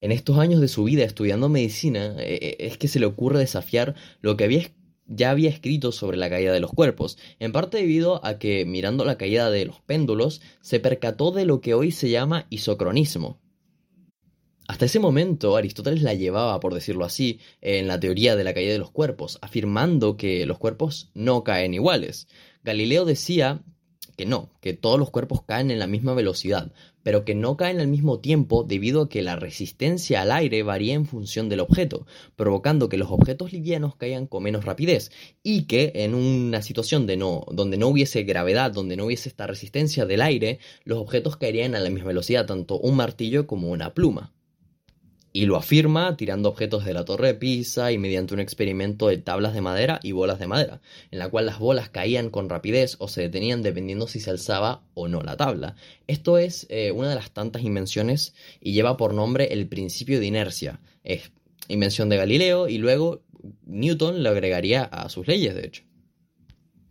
En 0.00 0.12
estos 0.12 0.38
años 0.38 0.62
de 0.62 0.68
su 0.68 0.84
vida 0.84 1.04
estudiando 1.04 1.50
medicina, 1.50 2.16
eh, 2.20 2.38
eh, 2.40 2.56
es 2.60 2.78
que 2.78 2.88
se 2.88 2.98
le 2.98 3.04
ocurre 3.04 3.38
desafiar 3.38 3.94
lo 4.22 4.38
que 4.38 4.44
había 4.44 4.62
ya 5.08 5.30
había 5.30 5.50
escrito 5.50 5.92
sobre 5.92 6.16
la 6.16 6.30
caída 6.30 6.54
de 6.54 6.60
los 6.60 6.72
cuerpos, 6.72 7.18
en 7.38 7.52
parte 7.52 7.76
debido 7.76 8.24
a 8.24 8.38
que, 8.38 8.64
mirando 8.64 9.04
la 9.04 9.18
caída 9.18 9.50
de 9.50 9.66
los 9.66 9.82
péndulos, 9.82 10.40
se 10.62 10.80
percató 10.80 11.32
de 11.32 11.44
lo 11.44 11.60
que 11.60 11.74
hoy 11.74 11.92
se 11.92 12.08
llama 12.08 12.46
isocronismo. 12.48 13.38
Hasta 14.68 14.86
ese 14.86 14.98
momento 14.98 15.56
Aristóteles 15.56 16.02
la 16.02 16.14
llevaba, 16.14 16.58
por 16.58 16.74
decirlo 16.74 17.04
así, 17.04 17.38
en 17.60 17.86
la 17.86 18.00
teoría 18.00 18.34
de 18.34 18.42
la 18.42 18.52
caída 18.52 18.72
de 18.72 18.78
los 18.78 18.90
cuerpos, 18.90 19.38
afirmando 19.40 20.16
que 20.16 20.44
los 20.44 20.58
cuerpos 20.58 21.10
no 21.14 21.44
caen 21.44 21.72
iguales. 21.72 22.26
Galileo 22.64 23.04
decía 23.04 23.62
que 24.16 24.26
no, 24.26 24.50
que 24.60 24.72
todos 24.72 24.98
los 24.98 25.10
cuerpos 25.10 25.42
caen 25.42 25.70
en 25.70 25.78
la 25.78 25.86
misma 25.86 26.14
velocidad, 26.14 26.72
pero 27.04 27.24
que 27.24 27.36
no 27.36 27.56
caen 27.56 27.78
al 27.78 27.86
mismo 27.86 28.18
tiempo 28.18 28.64
debido 28.64 29.02
a 29.02 29.08
que 29.08 29.22
la 29.22 29.36
resistencia 29.36 30.22
al 30.22 30.32
aire 30.32 30.64
varía 30.64 30.94
en 30.94 31.06
función 31.06 31.48
del 31.48 31.60
objeto, 31.60 32.04
provocando 32.34 32.88
que 32.88 32.96
los 32.96 33.12
objetos 33.12 33.52
livianos 33.52 33.94
caigan 33.94 34.26
con 34.26 34.42
menos 34.42 34.64
rapidez 34.64 35.12
y 35.44 35.66
que 35.66 35.92
en 35.94 36.14
una 36.16 36.60
situación 36.62 37.06
de 37.06 37.16
no, 37.16 37.46
donde 37.52 37.76
no 37.76 37.86
hubiese 37.86 38.24
gravedad, 38.24 38.72
donde 38.72 38.96
no 38.96 39.04
hubiese 39.04 39.28
esta 39.28 39.46
resistencia 39.46 40.06
del 40.06 40.22
aire, 40.22 40.58
los 40.82 40.98
objetos 40.98 41.36
caerían 41.36 41.76
a 41.76 41.80
la 41.80 41.90
misma 41.90 42.08
velocidad, 42.08 42.46
tanto 42.46 42.80
un 42.80 42.96
martillo 42.96 43.46
como 43.46 43.70
una 43.70 43.94
pluma 43.94 44.32
y 45.36 45.44
lo 45.44 45.56
afirma 45.56 46.16
tirando 46.16 46.48
objetos 46.48 46.86
de 46.86 46.94
la 46.94 47.04
torre 47.04 47.26
de 47.26 47.34
Pisa 47.34 47.92
y 47.92 47.98
mediante 47.98 48.32
un 48.32 48.40
experimento 48.40 49.08
de 49.08 49.18
tablas 49.18 49.52
de 49.52 49.60
madera 49.60 50.00
y 50.02 50.12
bolas 50.12 50.38
de 50.38 50.46
madera, 50.46 50.80
en 51.10 51.18
la 51.18 51.28
cual 51.28 51.44
las 51.44 51.58
bolas 51.58 51.90
caían 51.90 52.30
con 52.30 52.48
rapidez 52.48 52.96
o 53.00 53.08
se 53.08 53.20
detenían 53.20 53.60
dependiendo 53.60 54.08
si 54.08 54.18
se 54.18 54.30
alzaba 54.30 54.82
o 54.94 55.08
no 55.08 55.20
la 55.20 55.36
tabla. 55.36 55.76
Esto 56.06 56.38
es 56.38 56.66
eh, 56.70 56.90
una 56.90 57.10
de 57.10 57.16
las 57.16 57.32
tantas 57.32 57.60
invenciones 57.64 58.32
y 58.62 58.72
lleva 58.72 58.96
por 58.96 59.12
nombre 59.12 59.52
el 59.52 59.68
principio 59.68 60.20
de 60.20 60.26
inercia. 60.26 60.80
Es 61.04 61.32
invención 61.68 62.08
de 62.08 62.16
Galileo 62.16 62.66
y 62.66 62.78
luego 62.78 63.22
Newton 63.66 64.22
lo 64.22 64.30
agregaría 64.30 64.84
a 64.84 65.10
sus 65.10 65.28
leyes, 65.28 65.54
de 65.54 65.66
hecho. 65.66 65.82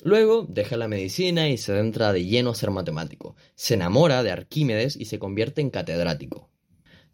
Luego 0.03 0.45
deja 0.47 0.77
la 0.77 0.87
medicina 0.87 1.49
y 1.49 1.57
se 1.57 1.71
adentra 1.71 2.13
de 2.13 2.23
lleno 2.23 2.51
a 2.51 2.55
ser 2.55 2.69
matemático. 2.69 3.35
Se 3.55 3.73
enamora 3.73 4.21
de 4.21 4.29
Arquímedes 4.29 4.95
y 4.95 5.05
se 5.05 5.17
convierte 5.17 5.61
en 5.61 5.71
catedrático. 5.71 6.51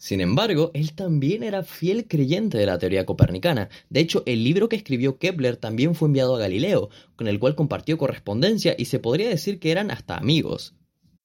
Sin 0.01 0.20
embargo, 0.20 0.72
él 0.74 0.93
también 0.93 1.43
era 1.43 1.62
fiel 1.62 2.08
creyente 2.08 2.58
de 2.58 2.65
la 2.65 2.79
teoría 2.79 3.05
copernicana. 3.05 3.70
De 3.91 4.00
hecho, 4.00 4.24
el 4.25 4.43
libro 4.43 4.67
que 4.67 4.75
escribió 4.75 5.20
Kepler 5.20 5.58
también 5.58 5.93
fue 5.93 6.08
enviado 6.08 6.36
a 6.36 6.39
Galileo, 6.39 6.89
con 7.15 7.27
el 7.27 7.38
cual 7.38 7.53
compartió 7.53 8.00
correspondencia 8.00 8.74
y 8.75 8.86
se 8.86 8.98
podría 8.98 9.29
decir 9.29 9.60
que 9.60 9.70
eran 9.70 9.91
hasta 9.91 10.17
amigos. 10.17 10.74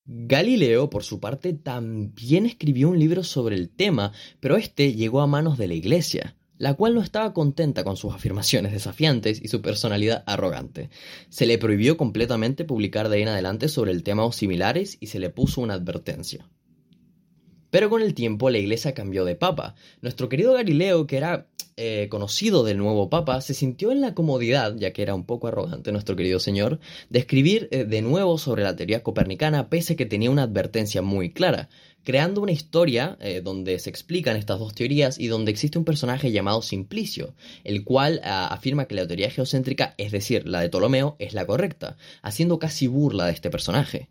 Galileo, 0.05 0.91
por 0.91 1.05
su 1.05 1.21
parte, 1.21 1.55
también 1.55 2.45
escribió 2.45 2.91
un 2.91 2.99
libro 2.99 3.25
sobre 3.25 3.57
el 3.57 3.71
tema, 3.71 4.13
pero 4.41 4.59
este 4.59 4.93
llegó 4.93 5.23
a 5.23 5.27
manos 5.27 5.57
de 5.57 5.69
la 5.69 5.75
Iglesia, 5.75 6.37
la 6.59 6.75
cual 6.75 6.95
no 6.95 7.01
estaba 7.01 7.33
contenta 7.33 7.83
con 7.83 7.97
sus 7.97 8.13
afirmaciones 8.13 8.73
desafiantes 8.73 9.41
y 9.43 9.49
su 9.49 9.63
personalidad 9.63 10.23
arrogante. 10.27 10.91
Se 11.31 11.47
le 11.47 11.57
prohibió 11.57 11.97
completamente 11.97 12.67
publicar 12.67 13.09
de 13.09 13.17
ahí 13.17 13.23
en 13.23 13.29
adelante 13.29 13.69
sobre 13.69 13.93
el 13.93 14.03
tema 14.03 14.27
o 14.27 14.33
similares 14.33 14.99
y 15.01 15.07
se 15.07 15.19
le 15.19 15.31
puso 15.31 15.63
una 15.63 15.73
advertencia. 15.73 16.47
Pero 17.71 17.91
con 17.91 18.03
el 18.03 18.15
tiempo 18.15 18.51
la 18.51 18.59
iglesia 18.59 18.95
cambió 18.95 19.25
de 19.25 19.35
papa. 19.35 19.75
Nuestro 20.01 20.29
querido 20.29 20.55
Galileo, 20.55 21.07
que 21.07 21.17
era 21.17 21.47
eh, 21.79 22.09
conocido 22.09 22.65
del 22.65 22.79
nuevo 22.79 23.11
papa, 23.11 23.41
se 23.43 23.53
sintió 23.53 23.93
en 23.93 24.01
la 24.01 24.15
comodidad, 24.15 24.75
ya 24.77 24.93
que 24.93 25.03
era 25.03 25.15
un 25.15 25.25
poco 25.25 25.49
arrogante 25.49 25.93
nuestro 25.93 26.17
querido 26.17 26.41
señor, 26.41 26.81
de 27.11 27.19
escribir 27.19 27.69
eh, 27.71 27.85
de 27.85 28.01
nuevo 28.01 28.39
sobre 28.39 28.63
la 28.63 28.75
teoría 28.75 29.03
copernicana, 29.03 29.69
pese 29.69 29.95
que 29.95 30.07
tenía 30.07 30.31
una 30.31 30.45
advertencia 30.45 31.03
muy 31.03 31.33
clara, 31.33 31.69
creando 32.03 32.41
una 32.41 32.53
historia 32.53 33.19
eh, 33.21 33.43
donde 33.45 33.79
se 33.79 33.91
explican 33.91 34.37
estas 34.37 34.59
dos 34.59 34.75
teorías 34.75 35.19
y 35.19 35.27
donde 35.27 35.51
existe 35.51 35.77
un 35.77 35.85
personaje 35.85 36.33
llamado 36.33 36.63
Simplicio, 36.63 37.35
el 37.63 37.85
cual 37.85 38.23
ah, 38.25 38.47
afirma 38.47 38.87
que 38.87 38.95
la 38.95 39.07
teoría 39.07 39.29
geocéntrica, 39.29 39.95
es 39.99 40.13
decir, 40.13 40.47
la 40.47 40.61
de 40.61 40.71
Ptolomeo, 40.71 41.17
es 41.19 41.35
la 41.35 41.47
correcta, 41.47 41.99
haciendo 42.23 42.59
casi 42.59 42.87
burla 42.87 43.27
de 43.27 43.33
este 43.33 43.51
personaje. 43.51 44.09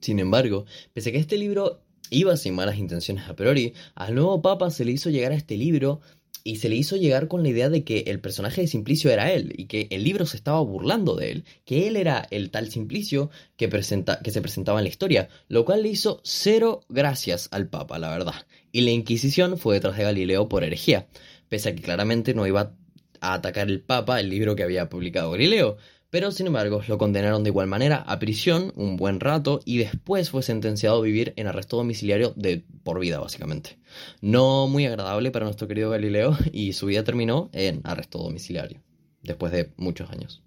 Sin 0.00 0.20
embargo, 0.20 0.64
pese 0.94 1.10
a 1.10 1.12
que 1.12 1.18
este 1.18 1.36
libro 1.36 1.82
iba 2.10 2.36
sin 2.36 2.54
malas 2.54 2.78
intenciones 2.78 3.28
a 3.28 3.36
priori, 3.36 3.74
al 3.94 4.14
nuevo 4.14 4.42
papa 4.42 4.70
se 4.70 4.84
le 4.84 4.92
hizo 4.92 5.10
llegar 5.10 5.32
a 5.32 5.36
este 5.36 5.56
libro 5.56 6.00
y 6.44 6.56
se 6.56 6.68
le 6.68 6.76
hizo 6.76 6.96
llegar 6.96 7.28
con 7.28 7.42
la 7.42 7.50
idea 7.50 7.68
de 7.68 7.84
que 7.84 8.04
el 8.06 8.20
personaje 8.20 8.62
de 8.62 8.68
Simplicio 8.68 9.10
era 9.10 9.30
él 9.30 9.52
y 9.56 9.66
que 9.66 9.86
el 9.90 10.02
libro 10.02 10.24
se 10.24 10.36
estaba 10.36 10.60
burlando 10.60 11.14
de 11.14 11.30
él, 11.30 11.44
que 11.64 11.88
él 11.88 11.96
era 11.96 12.26
el 12.30 12.50
tal 12.50 12.70
Simplicio 12.70 13.30
que, 13.56 13.68
presenta, 13.68 14.20
que 14.20 14.30
se 14.30 14.40
presentaba 14.40 14.78
en 14.80 14.84
la 14.84 14.88
historia, 14.88 15.28
lo 15.48 15.64
cual 15.64 15.82
le 15.82 15.90
hizo 15.90 16.20
cero 16.24 16.80
gracias 16.88 17.48
al 17.50 17.68
Papa, 17.68 17.98
la 17.98 18.10
verdad. 18.10 18.46
Y 18.72 18.80
la 18.80 18.92
Inquisición 18.92 19.58
fue 19.58 19.74
detrás 19.74 19.98
de 19.98 20.04
Galileo 20.04 20.48
por 20.48 20.64
herejía, 20.64 21.06
pese 21.48 21.68
a 21.68 21.74
que 21.74 21.82
claramente 21.82 22.32
no 22.32 22.46
iba 22.46 22.72
a 23.20 23.34
atacar 23.34 23.68
el 23.68 23.80
Papa 23.80 24.20
el 24.20 24.30
libro 24.30 24.56
que 24.56 24.62
había 24.62 24.88
publicado 24.88 25.32
Galileo, 25.32 25.76
pero 26.10 26.30
sin 26.30 26.46
embargo 26.46 26.82
lo 26.88 26.98
condenaron 26.98 27.44
de 27.44 27.50
igual 27.50 27.66
manera 27.66 27.96
a 27.96 28.18
prisión 28.18 28.72
un 28.76 28.96
buen 28.96 29.20
rato 29.20 29.60
y 29.64 29.78
después 29.78 30.30
fue 30.30 30.42
sentenciado 30.42 30.98
a 30.98 31.02
vivir 31.02 31.34
en 31.36 31.46
arresto 31.46 31.76
domiciliario 31.76 32.32
de 32.36 32.64
por 32.82 32.98
vida 32.98 33.20
básicamente. 33.20 33.78
No 34.20 34.66
muy 34.68 34.86
agradable 34.86 35.30
para 35.30 35.44
nuestro 35.44 35.68
querido 35.68 35.90
Galileo 35.90 36.36
y 36.52 36.72
su 36.72 36.86
vida 36.86 37.04
terminó 37.04 37.50
en 37.52 37.80
arresto 37.84 38.18
domiciliario 38.18 38.80
después 39.22 39.52
de 39.52 39.72
muchos 39.76 40.10
años. 40.10 40.42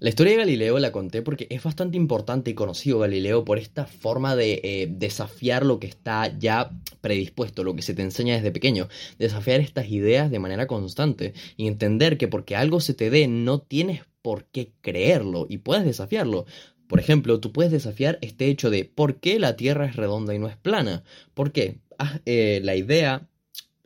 La 0.00 0.08
historia 0.08 0.32
de 0.32 0.38
Galileo 0.38 0.78
la 0.80 0.92
conté 0.92 1.22
porque 1.22 1.46
es 1.50 1.62
bastante 1.62 1.96
importante 1.96 2.50
y 2.50 2.54
conocido 2.54 2.98
Galileo 2.98 3.44
por 3.44 3.58
esta 3.58 3.86
forma 3.86 4.34
de 4.34 4.60
eh, 4.62 4.88
desafiar 4.90 5.64
lo 5.64 5.78
que 5.78 5.86
está 5.86 6.36
ya 6.36 6.70
predispuesto, 7.00 7.62
lo 7.62 7.76
que 7.76 7.82
se 7.82 7.94
te 7.94 8.02
enseña 8.02 8.34
desde 8.34 8.50
pequeño, 8.50 8.88
desafiar 9.18 9.60
estas 9.60 9.88
ideas 9.88 10.30
de 10.30 10.40
manera 10.40 10.66
constante 10.66 11.32
y 11.56 11.68
entender 11.68 12.18
que 12.18 12.28
porque 12.28 12.56
algo 12.56 12.80
se 12.80 12.92
te 12.92 13.08
dé 13.08 13.28
no 13.28 13.60
tienes 13.60 14.02
por 14.24 14.46
qué 14.46 14.72
creerlo 14.80 15.44
y 15.50 15.58
puedes 15.58 15.84
desafiarlo. 15.84 16.46
Por 16.88 16.98
ejemplo, 16.98 17.40
tú 17.40 17.52
puedes 17.52 17.70
desafiar 17.70 18.18
este 18.22 18.46
hecho 18.46 18.70
de 18.70 18.86
por 18.86 19.20
qué 19.20 19.38
la 19.38 19.54
Tierra 19.54 19.84
es 19.84 19.96
redonda 19.96 20.34
y 20.34 20.38
no 20.38 20.48
es 20.48 20.56
plana. 20.56 21.04
¿Por 21.34 21.52
qué? 21.52 21.80
Ah, 21.98 22.20
eh, 22.24 22.60
la 22.64 22.74
idea 22.74 23.28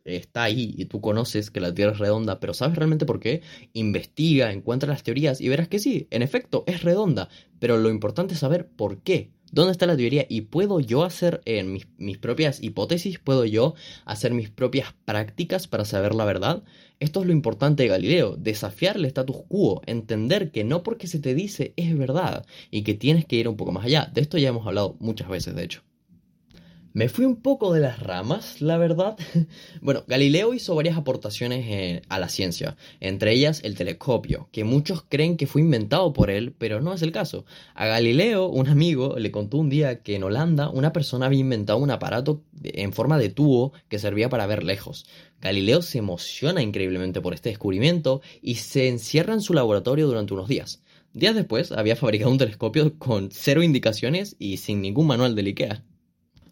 está 0.04 0.44
ahí 0.44 0.76
y 0.78 0.84
tú 0.84 1.00
conoces 1.00 1.50
que 1.50 1.60
la 1.60 1.74
Tierra 1.74 1.90
es 1.90 1.98
redonda, 1.98 2.38
pero 2.38 2.54
¿sabes 2.54 2.76
realmente 2.76 3.04
por 3.04 3.18
qué? 3.18 3.42
Investiga, 3.72 4.52
encuentra 4.52 4.88
las 4.88 5.02
teorías 5.02 5.40
y 5.40 5.48
verás 5.48 5.66
que 5.66 5.80
sí, 5.80 6.06
en 6.12 6.22
efecto, 6.22 6.62
es 6.68 6.84
redonda, 6.84 7.28
pero 7.58 7.76
lo 7.76 7.90
importante 7.90 8.34
es 8.34 8.40
saber 8.40 8.68
por 8.68 9.02
qué. 9.02 9.32
¿Dónde 9.50 9.72
está 9.72 9.86
la 9.86 9.96
teoría? 9.96 10.26
Y 10.28 10.42
puedo 10.42 10.80
yo 10.80 11.04
hacer 11.04 11.40
en 11.44 11.72
mis, 11.72 11.86
mis, 11.96 12.18
propias 12.18 12.62
hipótesis, 12.62 13.18
puedo 13.18 13.44
yo 13.44 13.74
hacer 14.04 14.32
mis 14.32 14.50
propias 14.50 14.94
prácticas 15.04 15.66
para 15.66 15.84
saber 15.84 16.14
la 16.14 16.24
verdad. 16.24 16.62
Esto 17.00 17.20
es 17.20 17.26
lo 17.26 17.32
importante 17.32 17.84
de 17.84 17.88
Galileo, 17.88 18.36
desafiar 18.36 18.96
el 18.96 19.04
status 19.06 19.38
quo, 19.48 19.82
entender 19.86 20.50
que 20.50 20.64
no 20.64 20.82
porque 20.82 21.06
se 21.06 21.18
te 21.18 21.34
dice 21.34 21.72
es 21.76 21.96
verdad 21.96 22.44
y 22.70 22.82
que 22.82 22.94
tienes 22.94 23.24
que 23.24 23.36
ir 23.36 23.48
un 23.48 23.56
poco 23.56 23.72
más 23.72 23.84
allá. 23.84 24.10
De 24.12 24.20
esto 24.20 24.36
ya 24.38 24.48
hemos 24.48 24.66
hablado 24.66 24.96
muchas 25.00 25.28
veces, 25.28 25.54
de 25.54 25.64
hecho. 25.64 25.82
Me 26.94 27.08
fui 27.08 27.26
un 27.26 27.36
poco 27.36 27.72
de 27.72 27.80
las 27.80 28.00
ramas, 28.00 28.62
la 28.62 28.78
verdad. 28.78 29.16
bueno, 29.82 30.04
Galileo 30.08 30.54
hizo 30.54 30.74
varias 30.74 30.96
aportaciones 30.96 31.66
eh, 31.68 32.02
a 32.08 32.18
la 32.18 32.28
ciencia, 32.28 32.76
entre 33.00 33.32
ellas 33.32 33.60
el 33.62 33.76
telescopio, 33.76 34.48
que 34.52 34.64
muchos 34.64 35.04
creen 35.06 35.36
que 35.36 35.46
fue 35.46 35.60
inventado 35.60 36.12
por 36.14 36.30
él, 36.30 36.54
pero 36.56 36.80
no 36.80 36.94
es 36.94 37.02
el 37.02 37.12
caso. 37.12 37.44
A 37.74 37.86
Galileo, 37.86 38.48
un 38.48 38.68
amigo, 38.68 39.16
le 39.18 39.30
contó 39.30 39.58
un 39.58 39.68
día 39.68 40.02
que 40.02 40.16
en 40.16 40.24
Holanda 40.24 40.70
una 40.70 40.92
persona 40.92 41.26
había 41.26 41.40
inventado 41.40 41.78
un 41.78 41.90
aparato 41.90 42.42
en 42.64 42.92
forma 42.92 43.18
de 43.18 43.28
tubo 43.28 43.72
que 43.88 43.98
servía 43.98 44.30
para 44.30 44.46
ver 44.46 44.64
lejos. 44.64 45.06
Galileo 45.40 45.82
se 45.82 45.98
emociona 45.98 46.62
increíblemente 46.62 47.20
por 47.20 47.34
este 47.34 47.50
descubrimiento 47.50 48.22
y 48.40 48.56
se 48.56 48.88
encierra 48.88 49.34
en 49.34 49.42
su 49.42 49.52
laboratorio 49.52 50.06
durante 50.06 50.32
unos 50.32 50.48
días. 50.48 50.82
Días 51.12 51.34
después 51.34 51.70
había 51.70 51.96
fabricado 51.96 52.30
un 52.30 52.38
telescopio 52.38 52.98
con 52.98 53.30
cero 53.30 53.62
indicaciones 53.62 54.36
y 54.38 54.56
sin 54.56 54.80
ningún 54.80 55.06
manual 55.06 55.34
del 55.34 55.48
IKEA. 55.48 55.84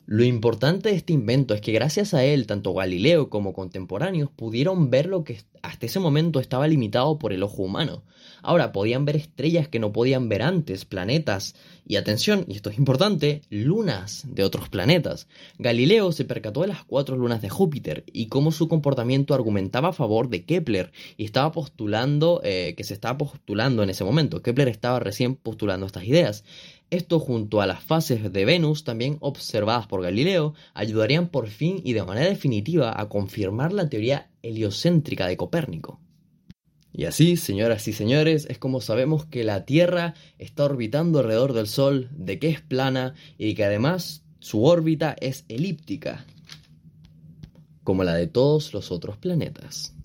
Lo 0.08 0.22
importante 0.22 0.90
de 0.90 0.94
este 0.94 1.12
invento 1.12 1.52
es 1.52 1.60
que 1.60 1.72
gracias 1.72 2.14
a 2.14 2.22
él, 2.22 2.46
tanto 2.46 2.72
Galileo 2.72 3.28
como 3.28 3.52
contemporáneos 3.52 4.30
pudieron 4.30 4.88
ver 4.88 5.06
lo 5.06 5.24
que 5.24 5.40
hasta 5.62 5.86
ese 5.86 5.98
momento 5.98 6.38
estaba 6.38 6.68
limitado 6.68 7.18
por 7.18 7.32
el 7.32 7.42
ojo 7.42 7.64
humano. 7.64 8.04
Ahora 8.40 8.70
podían 8.70 9.04
ver 9.04 9.16
estrellas 9.16 9.66
que 9.66 9.80
no 9.80 9.92
podían 9.92 10.28
ver 10.28 10.42
antes, 10.42 10.84
planetas 10.84 11.56
y 11.84 11.96
atención, 11.96 12.44
y 12.46 12.54
esto 12.54 12.70
es 12.70 12.78
importante, 12.78 13.42
lunas 13.50 14.24
de 14.28 14.44
otros 14.44 14.68
planetas. 14.68 15.26
Galileo 15.58 16.12
se 16.12 16.24
percató 16.24 16.60
de 16.60 16.68
las 16.68 16.84
cuatro 16.84 17.16
lunas 17.16 17.42
de 17.42 17.48
Júpiter 17.48 18.04
y 18.12 18.28
cómo 18.28 18.52
su 18.52 18.68
comportamiento 18.68 19.34
argumentaba 19.34 19.88
a 19.88 19.92
favor 19.92 20.28
de 20.28 20.44
Kepler 20.44 20.92
y 21.16 21.24
estaba 21.24 21.50
postulando, 21.50 22.40
eh, 22.44 22.74
que 22.76 22.84
se 22.84 22.94
estaba 22.94 23.18
postulando 23.18 23.82
en 23.82 23.90
ese 23.90 24.04
momento. 24.04 24.40
Kepler 24.40 24.68
estaba 24.68 25.00
recién 25.00 25.34
postulando 25.34 25.84
estas 25.84 26.04
ideas. 26.04 26.44
Esto 26.90 27.18
junto 27.18 27.60
a 27.60 27.66
las 27.66 27.82
fases 27.82 28.32
de 28.32 28.44
Venus 28.44 28.84
también 28.84 29.16
observadas 29.20 29.88
por 29.88 30.02
Galileo 30.02 30.54
ayudarían 30.72 31.28
por 31.28 31.48
fin 31.48 31.80
y 31.82 31.94
de 31.94 32.04
manera 32.04 32.28
definitiva 32.28 33.00
a 33.00 33.08
confirmar 33.08 33.72
la 33.72 33.88
teoría 33.88 34.30
heliocéntrica 34.42 35.26
de 35.26 35.36
Copérnico. 35.36 36.00
Y 36.92 37.04
así, 37.04 37.36
señoras 37.36 37.88
y 37.88 37.92
señores, 37.92 38.46
es 38.48 38.58
como 38.58 38.80
sabemos 38.80 39.26
que 39.26 39.42
la 39.42 39.64
Tierra 39.64 40.14
está 40.38 40.64
orbitando 40.64 41.18
alrededor 41.18 41.52
del 41.52 41.66
Sol, 41.66 42.08
de 42.12 42.38
que 42.38 42.48
es 42.48 42.60
plana 42.60 43.14
y 43.36 43.54
que 43.54 43.64
además 43.64 44.22
su 44.38 44.64
órbita 44.64 45.16
es 45.20 45.44
elíptica, 45.48 46.24
como 47.82 48.04
la 48.04 48.14
de 48.14 48.28
todos 48.28 48.72
los 48.72 48.92
otros 48.92 49.18
planetas. 49.18 49.95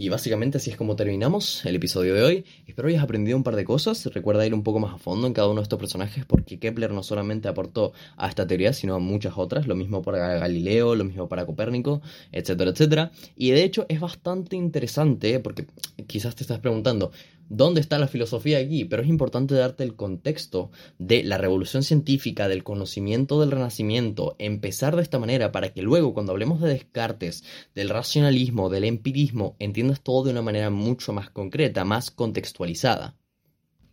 Y 0.00 0.08
básicamente 0.08 0.56
así 0.56 0.70
es 0.70 0.78
como 0.78 0.96
terminamos 0.96 1.62
el 1.66 1.76
episodio 1.76 2.14
de 2.14 2.22
hoy. 2.22 2.44
Espero 2.66 2.88
hayas 2.88 3.02
aprendido 3.02 3.36
un 3.36 3.42
par 3.42 3.54
de 3.54 3.64
cosas. 3.64 4.06
Recuerda 4.06 4.46
ir 4.46 4.54
un 4.54 4.62
poco 4.62 4.78
más 4.78 4.94
a 4.94 4.96
fondo 4.96 5.26
en 5.26 5.34
cada 5.34 5.48
uno 5.48 5.60
de 5.60 5.64
estos 5.64 5.78
personajes 5.78 6.24
porque 6.24 6.58
Kepler 6.58 6.90
no 6.92 7.02
solamente 7.02 7.48
aportó 7.48 7.92
a 8.16 8.26
esta 8.26 8.46
teoría, 8.46 8.72
sino 8.72 8.94
a 8.94 8.98
muchas 8.98 9.34
otras. 9.36 9.66
Lo 9.66 9.76
mismo 9.76 10.00
para 10.00 10.38
Galileo, 10.38 10.94
lo 10.94 11.04
mismo 11.04 11.28
para 11.28 11.44
Copérnico, 11.44 12.00
etcétera, 12.32 12.70
etcétera. 12.70 13.10
Y 13.36 13.50
de 13.50 13.62
hecho 13.62 13.84
es 13.90 14.00
bastante 14.00 14.56
interesante 14.56 15.38
porque 15.38 15.66
quizás 16.06 16.34
te 16.34 16.44
estás 16.44 16.60
preguntando, 16.60 17.12
dónde 17.50 17.82
está 17.82 17.98
la 17.98 18.08
filosofía 18.08 18.58
aquí, 18.58 18.86
pero 18.86 19.02
es 19.02 19.08
importante 19.08 19.54
darte 19.54 19.84
el 19.84 19.96
contexto 19.96 20.70
de 20.98 21.22
la 21.24 21.36
revolución 21.36 21.82
científica, 21.82 22.48
del 22.48 22.64
conocimiento 22.64 23.40
del 23.40 23.50
renacimiento, 23.50 24.36
empezar 24.38 24.96
de 24.96 25.02
esta 25.02 25.18
manera 25.18 25.52
para 25.52 25.74
que 25.74 25.82
luego 25.82 26.14
cuando 26.14 26.32
hablemos 26.32 26.62
de 26.62 26.70
Descartes, 26.70 27.44
del 27.74 27.90
racionalismo, 27.90 28.70
del 28.70 28.84
empirismo, 28.84 29.56
entiendas 29.58 30.00
todo 30.00 30.24
de 30.24 30.30
una 30.30 30.42
manera 30.42 30.70
mucho 30.70 31.12
más 31.12 31.28
concreta, 31.28 31.84
más 31.84 32.10
contextualizada. 32.10 33.19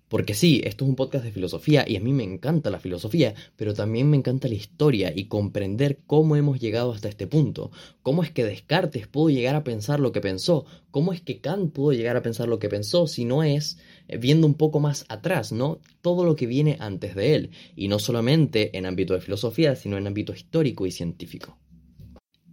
Porque 0.10 0.34
sí, 0.34 0.62
esto 0.64 0.86
es 0.86 0.90
un 0.90 0.96
podcast 0.96 1.26
de 1.26 1.34
filosofía 1.34 1.84
y 1.86 1.98
a 1.98 2.00
mí 2.00 2.14
me 2.14 2.24
encanta 2.24 2.70
la 2.70 2.80
filosofía, 2.80 3.36
pero 3.58 3.74
también 3.74 4.10
me 4.10 4.16
encanta 4.16 4.48
la 4.48 4.56
historia 4.56 5.12
y 5.14 5.26
comprender 5.26 6.00
cómo 6.08 6.38
hemos 6.38 6.62
llegado 6.62 6.94
hasta 6.94 7.10
este 7.10 7.28
punto. 7.28 7.72
Cómo 8.04 8.24
es 8.24 8.32
que 8.32 8.46
Descartes 8.46 9.08
pudo 9.08 9.30
llegar 9.30 9.56
a 9.56 9.66
pensar 9.66 10.00
lo 10.00 10.14
que 10.14 10.22
pensó, 10.22 10.66
cómo 10.92 11.12
es 11.12 11.22
que 11.22 11.42
Kant 11.42 11.74
pudo 11.74 11.92
llegar 11.92 12.16
a 12.16 12.22
pensar 12.22 12.48
lo 12.48 12.58
que 12.58 12.70
pensó, 12.70 13.06
si 13.06 13.26
no 13.26 13.44
es 13.44 13.80
eh, 14.08 14.18
viendo 14.18 14.48
un 14.48 14.54
poco 14.54 14.80
más 14.80 15.06
atrás, 15.10 15.52
¿no? 15.52 15.80
Todo 16.02 16.24
lo 16.24 16.38
que 16.38 16.48
viene 16.48 16.78
antes 16.80 17.14
de 17.14 17.36
él, 17.36 17.52
y 17.76 17.90
no 17.90 18.00
solamente 18.00 18.78
en 18.78 18.86
ámbito 18.86 19.14
de 19.14 19.22
filosofía, 19.22 19.76
sino 19.76 19.98
en 19.98 20.08
ámbito 20.08 20.32
histórico 20.32 20.86
y 20.86 20.92
científico. 20.92 21.58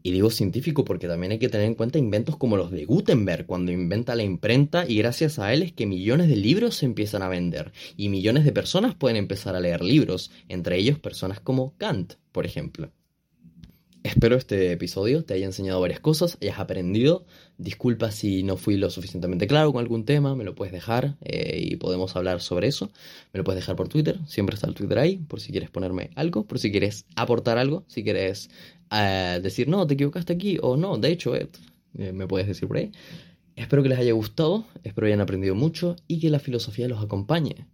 Y 0.07 0.13
digo 0.13 0.29
científico 0.29 0.85
porque 0.85 1.09
también 1.09 1.33
hay 1.33 1.39
que 1.39 1.49
tener 1.49 1.67
en 1.67 1.77
cuenta 1.77 1.99
inventos 1.99 2.37
como 2.37 2.59
los 2.59 2.71
de 2.71 2.85
Gutenberg, 2.85 3.47
cuando 3.47 3.73
inventa 3.73 4.15
la 4.15 4.23
imprenta 4.23 4.87
y 4.87 4.99
gracias 4.99 5.39
a 5.39 5.51
él 5.55 5.63
es 5.63 5.73
que 5.73 5.87
millones 5.87 6.29
de 6.29 6.37
libros 6.37 6.75
se 6.75 6.85
empiezan 6.85 7.23
a 7.23 7.29
vender 7.29 7.73
y 7.97 8.11
millones 8.11 8.45
de 8.45 8.53
personas 8.53 8.95
pueden 8.95 9.17
empezar 9.17 9.57
a 9.57 9.61
leer 9.61 9.83
libros, 9.83 10.31
entre 10.51 10.77
ellos 10.77 10.99
personas 10.99 11.41
como 11.41 11.75
Kant, 11.79 12.17
por 12.33 12.45
ejemplo. 12.45 12.93
Espero 14.05 14.37
este 14.37 14.71
episodio 14.71 15.25
te 15.25 15.33
haya 15.33 15.47
enseñado 15.47 15.81
varias 15.81 15.99
cosas, 15.99 16.37
hayas 16.43 16.59
aprendido. 16.59 17.25
Disculpa 17.57 18.11
si 18.11 18.43
no 18.43 18.59
fui 18.59 18.77
lo 18.77 18.91
suficientemente 18.91 19.47
claro 19.47 19.73
con 19.73 19.81
algún 19.81 20.05
tema, 20.05 20.37
me 20.37 20.45
lo 20.45 20.55
puedes 20.55 20.75
dejar 20.75 21.17
eh, 21.23 21.59
y 21.63 21.77
podemos 21.77 22.15
hablar 22.15 22.43
sobre 22.43 22.69
eso. 22.69 22.91
Me 23.33 23.39
lo 23.39 23.45
puedes 23.45 23.63
dejar 23.63 23.77
por 23.77 23.89
Twitter, 23.89 24.21
siempre 24.27 24.57
está 24.57 24.67
el 24.67 24.75
Twitter 24.75 24.99
ahí, 24.99 25.17
por 25.17 25.41
si 25.41 25.53
quieres 25.53 25.71
ponerme 25.71 26.11
algo, 26.17 26.45
por 26.47 26.59
si 26.59 26.71
quieres 26.71 27.07
aportar 27.17 27.57
algo, 27.57 27.85
si 27.87 28.05
quieres 28.05 28.51
eh, 28.91 29.41
decir 29.43 29.69
no, 29.69 29.87
te 29.87 29.95
equivocaste 29.95 30.33
aquí 30.33 30.59
o 30.63 30.77
no, 30.77 30.99
de 30.99 31.11
hecho, 31.11 31.35
eh, 31.37 31.49
me 31.95 32.27
puedes 32.27 32.47
decir 32.47 32.69
por 32.69 32.77
ahí. 32.77 32.93
Espero 33.57 33.83
que 33.83 33.89
les 33.89 33.99
haya 33.99 34.13
gustado, 34.13 34.65
espero 34.83 35.07
hayan 35.07 35.21
aprendido 35.21 35.55
mucho 35.55 35.97
y 36.09 36.19
que 36.19 36.31
la 36.31 36.41
filosofía 36.41 36.89
los 36.89 37.03
acompañe. 37.03 37.67